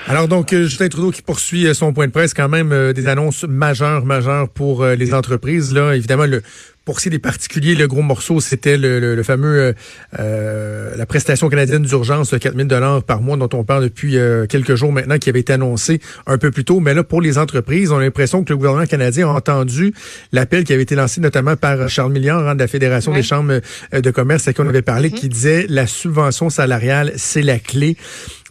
Alors 0.09 0.29
donc, 0.29 0.53
euh, 0.53 0.63
Justin 0.63 0.87
Trudeau 0.87 1.11
qui 1.11 1.21
poursuit 1.21 1.67
euh, 1.67 1.73
son 1.73 1.91
point 1.91 2.07
de 2.07 2.13
presse, 2.13 2.33
quand 2.33 2.47
même 2.47 2.71
euh, 2.71 2.93
des 2.93 3.07
annonces 3.07 3.43
majeures, 3.43 4.05
majeures 4.05 4.47
pour 4.47 4.85
les 4.85 5.13
entreprises. 5.13 5.73
Là, 5.73 5.93
évidemment, 5.93 6.25
le 6.25 6.43
pour 6.87 6.99
ce 6.99 7.03
qui 7.03 7.09
est 7.09 7.11
des 7.11 7.19
particuliers, 7.19 7.75
le 7.75 7.85
gros 7.85 8.01
morceau, 8.01 8.39
c'était 8.39 8.77
le, 8.77 9.21
fameux 9.21 9.59
euh, 9.59 9.73
euh, 10.19 10.95
la 10.95 11.05
prestation 11.05 11.49
canadienne 11.49 11.83
d'urgence 11.83 12.31
de 12.31 12.37
4000 12.37 12.65
dollars 12.65 13.03
par 13.03 13.19
mois 13.19 13.35
dont 13.35 13.49
on 13.51 13.65
parle 13.65 13.83
depuis 13.83 14.17
euh, 14.17 14.45
quelques 14.45 14.75
jours 14.75 14.93
maintenant, 14.93 15.17
qui 15.17 15.27
avait 15.27 15.41
été 15.41 15.51
annoncé 15.51 15.99
un 16.27 16.37
peu 16.37 16.49
plus 16.49 16.63
tôt. 16.63 16.79
Mais 16.79 16.93
là, 16.93 17.03
pour 17.03 17.19
les 17.19 17.37
entreprises, 17.37 17.91
on 17.91 17.97
a 17.97 17.99
l'impression 17.99 18.45
que 18.45 18.53
le 18.53 18.55
gouvernement 18.55 18.85
canadien 18.85 19.27
a 19.27 19.33
entendu 19.33 19.93
l'appel 20.31 20.63
qui 20.63 20.71
avait 20.71 20.83
été 20.83 20.95
lancé 20.95 21.19
notamment 21.19 21.57
par 21.57 21.89
Charles 21.89 22.13
Milliard 22.13 22.47
hein, 22.47 22.55
de 22.55 22.61
la 22.61 22.67
Fédération 22.67 23.11
des 23.11 23.21
chambres 23.21 23.59
de 23.91 24.11
commerce 24.11 24.47
à 24.47 24.53
qui 24.53 24.61
on 24.61 24.69
avait 24.69 24.81
parlé, 24.81 25.09
mm-hmm. 25.09 25.13
qui 25.13 25.27
disait 25.27 25.65
la 25.67 25.87
subvention 25.87 26.49
salariale, 26.49 27.11
c'est 27.17 27.41
la 27.41 27.59
clé 27.59 27.97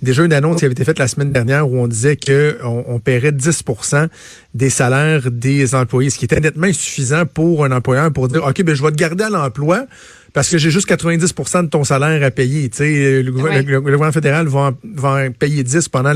déjà 0.02 0.24
une 0.24 0.32
annonce 0.32 0.58
qui 0.58 0.64
avait 0.64 0.72
été 0.72 0.84
faite 0.84 0.98
la 0.98 1.08
semaine 1.08 1.32
dernière 1.32 1.68
où 1.68 1.78
on 1.78 1.86
disait 1.86 2.16
que 2.16 2.58
on, 2.62 2.98
paierait 2.98 3.32
10% 3.32 4.08
des 4.54 4.70
salaires 4.70 5.30
des 5.30 5.74
employés, 5.74 6.10
ce 6.10 6.18
qui 6.18 6.24
était 6.24 6.40
nettement 6.40 6.66
insuffisant 6.66 7.24
pour 7.26 7.64
un 7.64 7.72
employeur 7.72 8.12
pour 8.12 8.28
dire 8.28 8.44
OK, 8.44 8.62
ben 8.62 8.74
je 8.74 8.82
vais 8.82 8.90
te 8.90 8.96
garder 8.96 9.24
à 9.24 9.30
l'emploi, 9.30 9.86
parce 10.32 10.50
que 10.50 10.58
j'ai 10.58 10.70
juste 10.70 10.88
90% 10.88 11.64
de 11.64 11.68
ton 11.68 11.84
salaire 11.84 12.22
à 12.22 12.30
payer. 12.30 12.68
Tu 12.68 12.78
sais, 12.78 13.22
le, 13.22 13.32
gouvernement 13.32 14.12
fédéral 14.12 14.46
va 14.48 14.72
en, 15.04 15.30
payer 15.32 15.62
10 15.62 15.88
pendant 15.88 16.12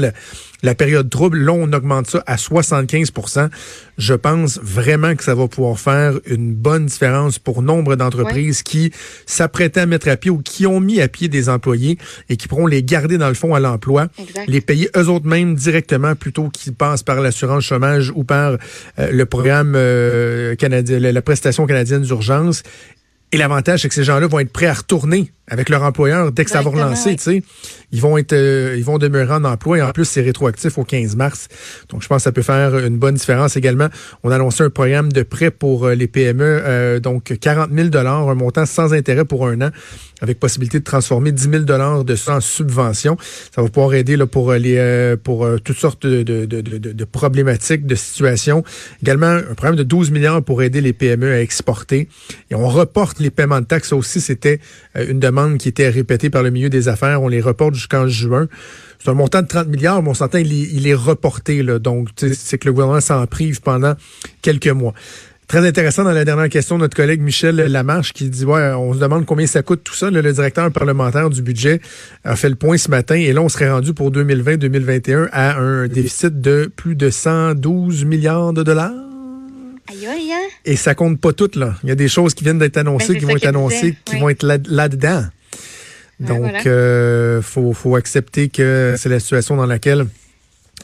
la 0.63 0.75
période 0.75 1.09
trouble. 1.09 1.39
Là, 1.39 1.53
on 1.53 1.73
augmente 1.73 2.09
ça 2.09 2.23
à 2.27 2.37
75% 2.37 3.49
Je 3.99 4.15
pense 4.15 4.61
vraiment 4.63 5.15
que 5.15 5.25
ça 5.25 5.35
va 5.35 5.49
pouvoir 5.49 5.79
faire 5.79 6.15
une 6.27 6.53
bonne 6.55 6.87
différence 6.87 7.39
pour 7.39 7.63
nombre 7.63 7.97
d'entreprises 7.97 8.63
qui 8.63 8.93
s'apprêtaient 9.27 9.81
à 9.81 9.87
mettre 9.87 10.09
à 10.09 10.17
pied 10.17 10.31
ou 10.31 10.39
qui 10.39 10.67
ont 10.67 10.81
mis 10.81 11.01
à 11.01 11.09
pied 11.09 11.29
des 11.29 11.49
employés 11.49 11.99
et 12.29 12.37
qui 12.37 12.49
pourront 12.49 12.67
les 12.67 12.83
garder 12.83 13.19
dans 13.19 13.29
le 13.29 13.35
fond 13.35 13.55
à 13.55 13.61
l'emploi, 13.61 14.09
les 14.47 14.61
payer 14.61 14.91
eux 14.97 15.09
autres 15.09 15.27
mêmes 15.27 15.55
directement 15.55 16.15
plutôt 16.15 16.49
qu'ils 16.49 16.75
passent 16.75 17.03
par 17.03 17.21
l'assurance 17.21 17.65
chômage 17.65 18.13
ou 18.15 18.25
par 18.25 18.57
euh, 18.99 19.11
le 19.11 19.27
programme 19.27 19.75
euh, 19.77 20.55
canadien, 20.57 20.99
la 20.99 21.23
prestation 21.23 21.67
canadienne 21.67 22.03
d'urgence 22.03 22.63
et 23.33 23.37
l'avantage, 23.37 23.83
c'est 23.83 23.89
que 23.89 23.95
ces 23.95 24.05
gens-là 24.05 24.27
vont 24.27 24.41
être 24.41 24.53
prêts 24.53 24.67
à 24.67 24.75
retourner 24.75 25.33
avec 25.51 25.69
leur 25.69 25.83
employeur 25.83 26.33
dès 26.33 26.45
que 26.45 26.51
ça 26.51 26.63
va 26.63 26.71
relancer. 26.71 27.17
Tu 27.17 27.23
sais, 27.23 27.43
ils 27.93 28.01
vont 28.01 28.17
être, 28.17 28.33
euh, 28.33 28.77
ils 28.79 28.85
vont 28.85 28.99
demeurer 28.99 29.35
en 29.35 29.45
emploi 29.45 29.79
et 29.79 29.83
en 29.83 29.91
plus 29.91 30.05
c'est 30.05 30.21
rétroactif 30.21 30.79
au 30.79 30.85
15 30.85 31.17
mars. 31.17 31.49
Donc 31.89 32.03
je 32.03 32.09
pense 32.09 32.19
que 32.19 32.23
ça 32.23 32.33
peut 32.33 32.43
faire 32.43 32.79
une 32.79 32.99
bonne 32.99 33.17
différence 33.17 33.57
également. 33.57 33.89
On 34.23 34.31
a 34.31 34.37
annoncé 34.37 34.63
un 34.63 34.71
programme 34.71 35.13
de 35.13 35.23
prêt 35.23 35.51
pour 35.51 35.87
euh, 35.87 35.95
les 35.95 36.07
PME, 36.07 36.45
euh, 36.45 37.01
donc 37.01 37.37
40 37.39 37.71
000 37.73 37.89
dollars, 37.89 38.29
un 38.29 38.35
montant 38.35 38.65
sans 38.65 38.95
intérêt 38.95 39.25
pour 39.25 39.49
un 39.49 39.61
an, 39.61 39.71
avec 40.21 40.39
possibilité 40.39 40.79
de 40.79 40.85
transformer 40.85 41.33
10 41.33 41.51
000 41.51 41.63
dollars 41.65 42.05
de 42.05 42.15
ça 42.15 42.37
en 42.37 42.41
subvention. 42.41 43.17
Ça 43.55 43.63
va 43.63 43.69
pouvoir 43.69 43.95
aider 43.95 44.17
là 44.17 44.27
pour 44.27 44.53
les, 44.53 45.17
pour 45.25 45.49
toutes 45.65 45.79
sortes 45.79 46.07
de, 46.07 46.23
de, 46.23 46.45
de, 46.45 46.61
de, 46.61 47.05
problématiques, 47.05 47.87
de 47.87 47.95
situations. 47.95 48.63
Également 49.03 49.27
un 49.27 49.55
programme 49.55 49.77
de 49.77 49.83
12 49.83 50.11
milliards 50.11 50.43
pour 50.43 50.63
aider 50.63 50.81
les 50.81 50.93
PME 50.93 51.33
à 51.33 51.41
exporter. 51.41 52.09
Et 52.51 52.55
on 52.55 52.69
reporte 52.69 53.19
les 53.19 53.31
paiements 53.31 53.61
de 53.61 53.67
taxes. 53.67 53.93
Aussi, 53.93 54.21
c'était 54.21 54.61
une 54.95 55.19
demande 55.19 55.40
qui 55.59 55.69
était 55.69 55.89
répétée 55.89 56.31
par 56.31 56.43
le 56.43 56.51
milieu 56.51 56.71
des 56.71 56.89
affaires. 56.89 57.23
On 57.23 57.29
les 57.29 57.41
reporte 57.41 57.75
jusqu'en 57.75 58.07
juin. 58.09 58.49
C'est 58.99 59.11
un 59.11 59.15
montant 59.15 59.43
de 59.43 59.47
30 59.47 59.69
milliards, 59.69 60.03
mais 60.03 60.11
on 60.11 60.15
s'entend, 60.15 60.39
il, 60.39 60.53
il, 60.53 60.87
est 60.87 60.95
reporté. 60.95 61.63
Là, 61.63 61.79
donc, 61.79 62.09
c'est 62.17 62.59
que 62.59 62.67
le 62.67 62.73
gouvernement 62.73 63.01
s'en 63.01 63.27
prive 63.27 63.61
pendant 63.61 63.95
quelques 64.43 64.69
mois. 64.69 64.95
Très 65.51 65.67
intéressant 65.67 66.05
dans 66.05 66.13
la 66.13 66.25
dernière 66.25 66.49
question, 66.49 66.79
notre 66.79 66.95
collègue 66.95 67.21
Michel 67.21 67.57
Lamarche 67.57 68.13
qui 68.13 68.31
dit 68.31 68.45
ouais, 68.45 68.71
on 68.75 68.95
se 68.95 69.01
demande 69.01 69.27
combien 69.27 69.49
ça 69.49 69.63
coûte 69.63 69.83
tout 69.83 69.95
ça. 69.95 70.09
le 70.09 70.33
directeur 70.33 70.71
parlementaire 70.71 71.29
du 71.29 71.43
budget 71.43 71.81
a 72.23 72.37
fait 72.37 72.49
le 72.49 72.55
point 72.55 72.79
ce 72.79 72.89
matin 72.89 73.17
et 73.17 73.33
là 73.33 73.43
on 73.43 73.49
serait 73.49 73.69
rendu 73.69 73.93
pour 73.93 74.13
2020-2021 74.13 75.29
à 75.33 75.59
un 75.59 75.89
déficit 75.89 76.41
de 76.41 76.71
plus 76.77 76.95
de 76.95 77.11
112 77.11 78.05
milliards 78.05 78.53
de 78.53 78.63
dollars. 78.63 79.10
Hein? 79.93 80.49
Et 80.65 80.77
ça 80.77 80.95
compte 80.95 81.21
pas 81.21 81.33
tout, 81.33 81.51
là. 81.55 81.75
Il 81.83 81.89
y 81.89 81.93
a 81.93 81.97
des 81.97 82.09
choses 82.09 82.35
qui 82.35 82.45
viennent 82.45 82.59
d'être 82.59 82.77
annoncées, 82.77 83.15
ben, 83.15 83.19
qui 83.19 83.25
vont 83.25 83.37
être 83.37 83.47
annoncées, 83.47 83.97
qui 84.05 84.19
vont 84.19 84.29
être 84.29 84.43
là-dedans. 84.43 85.25
Donc, 86.21 86.67
euh, 86.67 87.41
faut, 87.41 87.73
faut 87.73 87.97
accepter 87.97 88.49
que 88.49 88.95
c'est 88.99 89.09
la 89.09 89.21
situation 89.21 89.57
dans 89.57 89.67
laquelle 89.67 90.07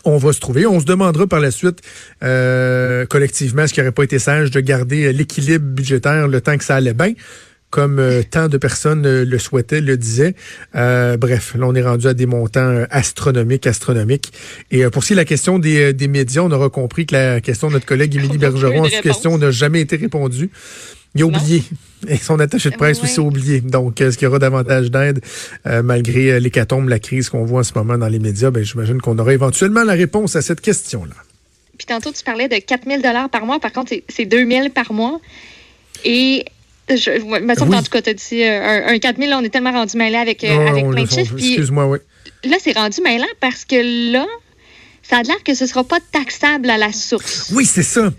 on 0.04 0.16
va 0.16 0.32
se 0.32 0.40
trouver. 0.40 0.66
On 0.66 0.80
se 0.80 0.86
demandera 0.86 1.26
par 1.26 1.40
la 1.40 1.50
suite 1.50 1.80
euh, 2.22 3.04
collectivement 3.06 3.66
ce 3.66 3.74
qui 3.74 3.80
n'aurait 3.80 3.92
pas 3.92 4.04
été 4.04 4.18
sage 4.18 4.50
de 4.50 4.60
garder 4.60 5.12
l'équilibre 5.12 5.64
budgétaire 5.64 6.28
le 6.28 6.40
temps 6.40 6.56
que 6.56 6.64
ça 6.64 6.76
allait 6.76 6.94
bien? 6.94 7.12
Comme 7.70 7.98
euh, 7.98 8.22
tant 8.22 8.48
de 8.48 8.56
personnes 8.58 9.04
euh, 9.06 9.24
le 9.24 9.38
souhaitaient, 9.38 9.80
le 9.80 9.96
disaient. 9.96 10.34
Euh, 10.74 11.16
bref, 11.16 11.54
là, 11.58 11.66
on 11.66 11.74
est 11.74 11.82
rendu 11.82 12.06
à 12.06 12.14
des 12.14 12.26
montants 12.26 12.84
astronomiques, 12.90 13.66
astronomiques. 13.66 14.32
Et 14.70 14.84
pour 14.86 15.02
ce 15.02 15.08
qui 15.08 15.12
est 15.12 15.16
de 15.16 15.20
la 15.20 15.24
question 15.24 15.58
des, 15.58 15.92
des 15.92 16.08
médias, 16.08 16.42
on 16.42 16.50
aura 16.52 16.70
compris 16.70 17.06
que 17.06 17.14
la 17.14 17.40
question 17.40 17.68
de 17.68 17.74
notre 17.74 17.86
collègue 17.86 18.14
Émilie 18.16 18.38
Bergeron 18.38 18.86
en 18.86 18.88
question 19.02 19.36
n'a 19.38 19.50
jamais 19.50 19.80
été 19.80 19.96
répondue. 19.96 20.50
Il 21.14 21.22
a 21.22 21.26
oublié. 21.26 21.62
Et 22.08 22.18
son 22.18 22.38
attaché 22.40 22.70
de 22.70 22.76
presse 22.76 23.02
aussi 23.02 23.18
a 23.18 23.22
oublié. 23.22 23.60
Donc, 23.62 24.00
est-ce 24.00 24.18
qu'il 24.18 24.26
y 24.26 24.28
aura 24.28 24.38
davantage 24.38 24.90
d'aide 24.90 25.20
malgré 25.64 26.38
l'hécatombe, 26.38 26.88
la 26.90 26.98
crise 26.98 27.30
qu'on 27.30 27.44
voit 27.44 27.60
en 27.60 27.64
ce 27.64 27.72
moment 27.74 27.96
dans 27.96 28.08
les 28.08 28.18
médias? 28.18 28.50
Ben, 28.50 28.62
j'imagine 28.62 29.00
qu'on 29.00 29.18
aura 29.18 29.32
éventuellement 29.32 29.82
la 29.82 29.94
réponse 29.94 30.36
à 30.36 30.42
cette 30.42 30.60
question-là. 30.60 31.14
Puis 31.78 31.86
tantôt, 31.86 32.12
tu 32.12 32.22
parlais 32.22 32.48
de 32.48 32.56
4 32.56 32.84
000 32.86 33.02
par 33.32 33.46
mois. 33.46 33.58
Par 33.58 33.72
contre, 33.72 33.94
c'est 34.08 34.26
2 34.26 34.48
000 34.48 34.68
par 34.68 34.92
mois. 34.92 35.20
Et 36.04 36.44
je, 36.88 37.10
me 37.40 37.54
semble 37.54 37.70
oui. 37.70 37.76
en 37.76 37.82
tout 37.82 37.90
cas, 37.90 38.02
tu 38.02 38.10
as 38.10 38.14
dit 38.14 38.42
euh, 38.42 38.86
un, 38.86 38.98
4 38.98 39.18
000, 39.18 39.32
on 39.32 39.42
est 39.42 39.48
tellement 39.48 39.72
rendu 39.72 39.96
mêlé 39.96 40.16
avec, 40.16 40.44
euh, 40.44 40.68
avec 40.68 40.88
plein 40.88 41.02
de 41.02 41.10
chiffres. 41.10 41.34
Excuse-moi, 41.36 41.86
oui. 41.86 41.98
Là, 42.44 42.56
c'est 42.60 42.76
rendu 42.76 43.00
mêlant 43.02 43.26
parce 43.40 43.64
que 43.64 44.12
là, 44.12 44.26
ça 45.02 45.18
a 45.18 45.22
l'air 45.22 45.42
que 45.44 45.54
ce 45.54 45.64
ne 45.64 45.68
sera 45.68 45.84
pas 45.84 45.98
taxable 46.12 46.70
à 46.70 46.78
la 46.78 46.92
source. 46.92 47.50
Oui, 47.52 47.64
c'est 47.64 47.82
ça. 47.82 48.12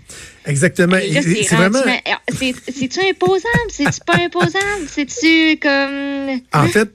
Exactement. 0.46 0.98
C'est 1.00 1.54
vraiment. 1.54 1.80
C'est-tu 2.28 3.00
imposable? 3.00 3.70
C'est-tu 3.70 4.00
pas 4.06 4.16
imposable? 4.16 4.86
C'est-tu 4.88 5.58
comme. 5.58 6.40
En 6.52 6.68
fait, 6.68 6.90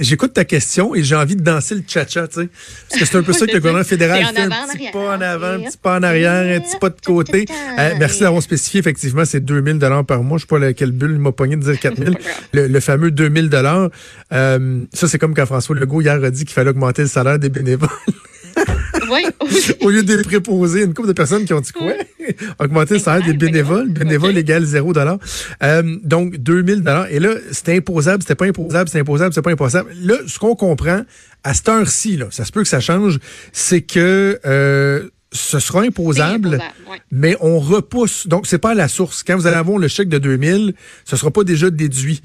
j'écoute 0.00 0.32
ta 0.32 0.44
question 0.44 0.94
et 0.94 1.02
j'ai 1.02 1.14
envie 1.14 1.36
de 1.36 1.42
danser 1.42 1.74
le 1.74 1.82
cha-cha, 1.86 2.28
tu 2.28 2.40
sais. 2.40 2.48
Parce 2.88 3.00
que 3.00 3.06
c'est 3.06 3.18
un 3.18 3.22
peu 3.22 3.32
ça 3.32 3.46
que 3.46 3.52
le 3.52 3.58
gouvernement 3.58 3.84
fédéral 3.84 4.24
fait. 4.34 4.40
Un 4.40 4.48
petit 4.48 4.90
pas 4.92 5.16
en 5.16 5.20
avant, 5.20 5.46
un 5.46 5.60
petit 5.60 5.76
pas 5.76 5.98
en 5.98 6.02
arrière, 6.02 6.56
un 6.56 6.60
petit 6.60 6.78
pas 6.78 6.90
de 6.90 7.00
côté. 7.04 7.46
Euh, 7.78 7.94
merci 7.98 8.20
d'avoir 8.20 8.42
spécifié, 8.42 8.80
effectivement, 8.80 9.24
c'est 9.24 9.40
2000 9.40 9.78
dollars 9.78 10.04
par 10.04 10.22
mois. 10.22 10.38
Je 10.38 10.42
sais 10.42 10.46
pas 10.46 10.72
quelle 10.72 10.92
bulle 10.92 11.18
m'a 11.18 11.32
pogné 11.32 11.56
de 11.56 11.62
dire 11.62 11.78
4000. 11.78 12.16
le, 12.52 12.66
le 12.68 12.80
fameux 12.80 13.10
2000 13.10 13.48
dollars. 13.48 13.90
ça, 14.30 15.08
c'est 15.08 15.18
comme 15.18 15.34
quand 15.34 15.46
François 15.46 15.76
Legault 15.76 16.00
hier 16.00 16.22
a 16.22 16.30
dit 16.30 16.44
qu'il 16.44 16.54
fallait 16.54 16.70
augmenter 16.70 17.02
le 17.02 17.08
salaire 17.08 17.38
des 17.38 17.48
bénévoles. 17.48 17.88
Au 19.80 19.90
lieu 19.90 20.02
de 20.02 20.22
préposer, 20.22 20.84
une 20.84 20.94
couple 20.94 21.08
de 21.08 21.12
personnes 21.12 21.44
qui 21.44 21.52
ont 21.52 21.60
dit 21.60 21.72
quoi? 21.72 21.92
Augmenter 22.58 22.94
le 22.94 23.00
salaire 23.00 23.26
des 23.26 23.32
bénévoles. 23.32 23.88
Bénévoles 23.88 24.36
égale 24.36 24.64
0 24.64 24.92
euh, 25.62 25.96
Donc, 26.02 26.36
2000 26.36 26.84
Et 27.10 27.18
là, 27.18 27.34
c'était 27.52 27.76
imposable, 27.76 28.22
c'était 28.22 28.34
pas 28.34 28.46
imposable, 28.46 28.88
c'était 28.88 29.00
imposable, 29.00 29.32
c'était 29.32 29.44
pas 29.44 29.52
imposable. 29.52 29.90
Là, 30.02 30.16
ce 30.26 30.38
qu'on 30.38 30.54
comprend, 30.54 31.02
à 31.44 31.54
cette 31.54 31.68
heure-ci, 31.68 32.16
là, 32.16 32.26
ça 32.30 32.44
se 32.44 32.52
peut 32.52 32.62
que 32.62 32.68
ça 32.68 32.80
change, 32.80 33.18
c'est 33.52 33.82
que 33.82 34.38
euh, 34.44 35.08
ce 35.32 35.58
sera 35.58 35.82
imposable, 35.82 36.60
mais 37.10 37.36
on 37.40 37.58
repousse. 37.58 38.26
Donc, 38.26 38.46
c'est 38.46 38.58
pas 38.58 38.70
à 38.70 38.74
la 38.74 38.88
source. 38.88 39.22
Quand 39.22 39.36
vous 39.36 39.46
allez 39.46 39.56
avoir 39.56 39.78
le 39.78 39.88
chèque 39.88 40.08
de 40.08 40.18
2000, 40.18 40.74
ce 41.04 41.16
sera 41.16 41.30
pas 41.30 41.44
déjà 41.44 41.70
déduit. 41.70 42.22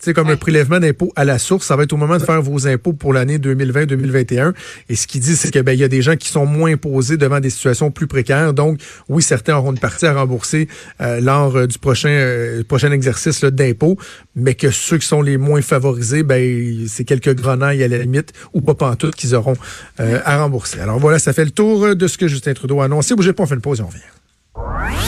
C'est 0.00 0.14
comme 0.14 0.28
un 0.30 0.36
prélèvement 0.36 0.78
d'impôt 0.78 1.12
à 1.16 1.24
la 1.24 1.38
source, 1.38 1.66
ça 1.66 1.74
va 1.74 1.82
être 1.82 1.92
au 1.92 1.96
moment 1.96 2.18
de 2.18 2.22
faire 2.22 2.40
vos 2.40 2.68
impôts 2.68 2.92
pour 2.92 3.12
l'année 3.12 3.38
2020-2021. 3.38 4.54
Et 4.88 4.94
ce 4.94 5.08
qu'il 5.08 5.20
dit, 5.20 5.34
c'est 5.34 5.50
qu'il 5.50 5.62
ben, 5.62 5.72
y 5.76 5.82
a 5.82 5.88
des 5.88 6.02
gens 6.02 6.14
qui 6.14 6.28
sont 6.28 6.46
moins 6.46 6.72
imposés 6.72 7.16
devant 7.16 7.40
des 7.40 7.50
situations 7.50 7.90
plus 7.90 8.06
précaires. 8.06 8.54
Donc, 8.54 8.78
oui, 9.08 9.22
certains 9.22 9.56
auront 9.56 9.72
une 9.72 9.78
partie 9.78 10.06
à 10.06 10.14
rembourser 10.14 10.68
euh, 11.00 11.20
lors 11.20 11.56
euh, 11.56 11.66
du 11.66 11.78
prochain 11.78 12.10
euh, 12.10 12.62
prochain 12.62 12.92
exercice 12.92 13.42
d'impôt, 13.42 13.98
mais 14.36 14.54
que 14.54 14.70
ceux 14.70 14.98
qui 14.98 15.06
sont 15.06 15.22
les 15.22 15.36
moins 15.36 15.62
favorisés, 15.62 16.22
ben 16.22 16.86
c'est 16.86 17.04
quelques 17.04 17.34
grenailles 17.34 17.82
à 17.82 17.88
la 17.88 17.98
limite, 17.98 18.32
ou 18.52 18.60
pas 18.60 18.74
pantoute 18.74 19.16
qu'ils 19.16 19.34
auront 19.34 19.56
à 19.98 20.38
rembourser. 20.38 20.80
Alors 20.80 20.98
voilà, 20.98 21.18
ça 21.18 21.32
fait 21.32 21.44
le 21.44 21.50
tour 21.50 21.96
de 21.96 22.06
ce 22.06 22.18
que 22.18 22.28
Justin 22.28 22.54
Trudeau 22.54 22.80
a 22.80 22.84
annoncé. 22.84 23.14
Bougez 23.14 23.32
pas, 23.32 23.42
on 23.42 23.46
fait 23.46 23.54
une 23.54 23.60
pause 23.60 23.80
et 23.80 23.82
on 23.82 23.88
revient. 23.88 24.00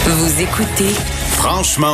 Vous 0.06 0.42
écoutez 0.42 0.94
Franchement 1.32 1.88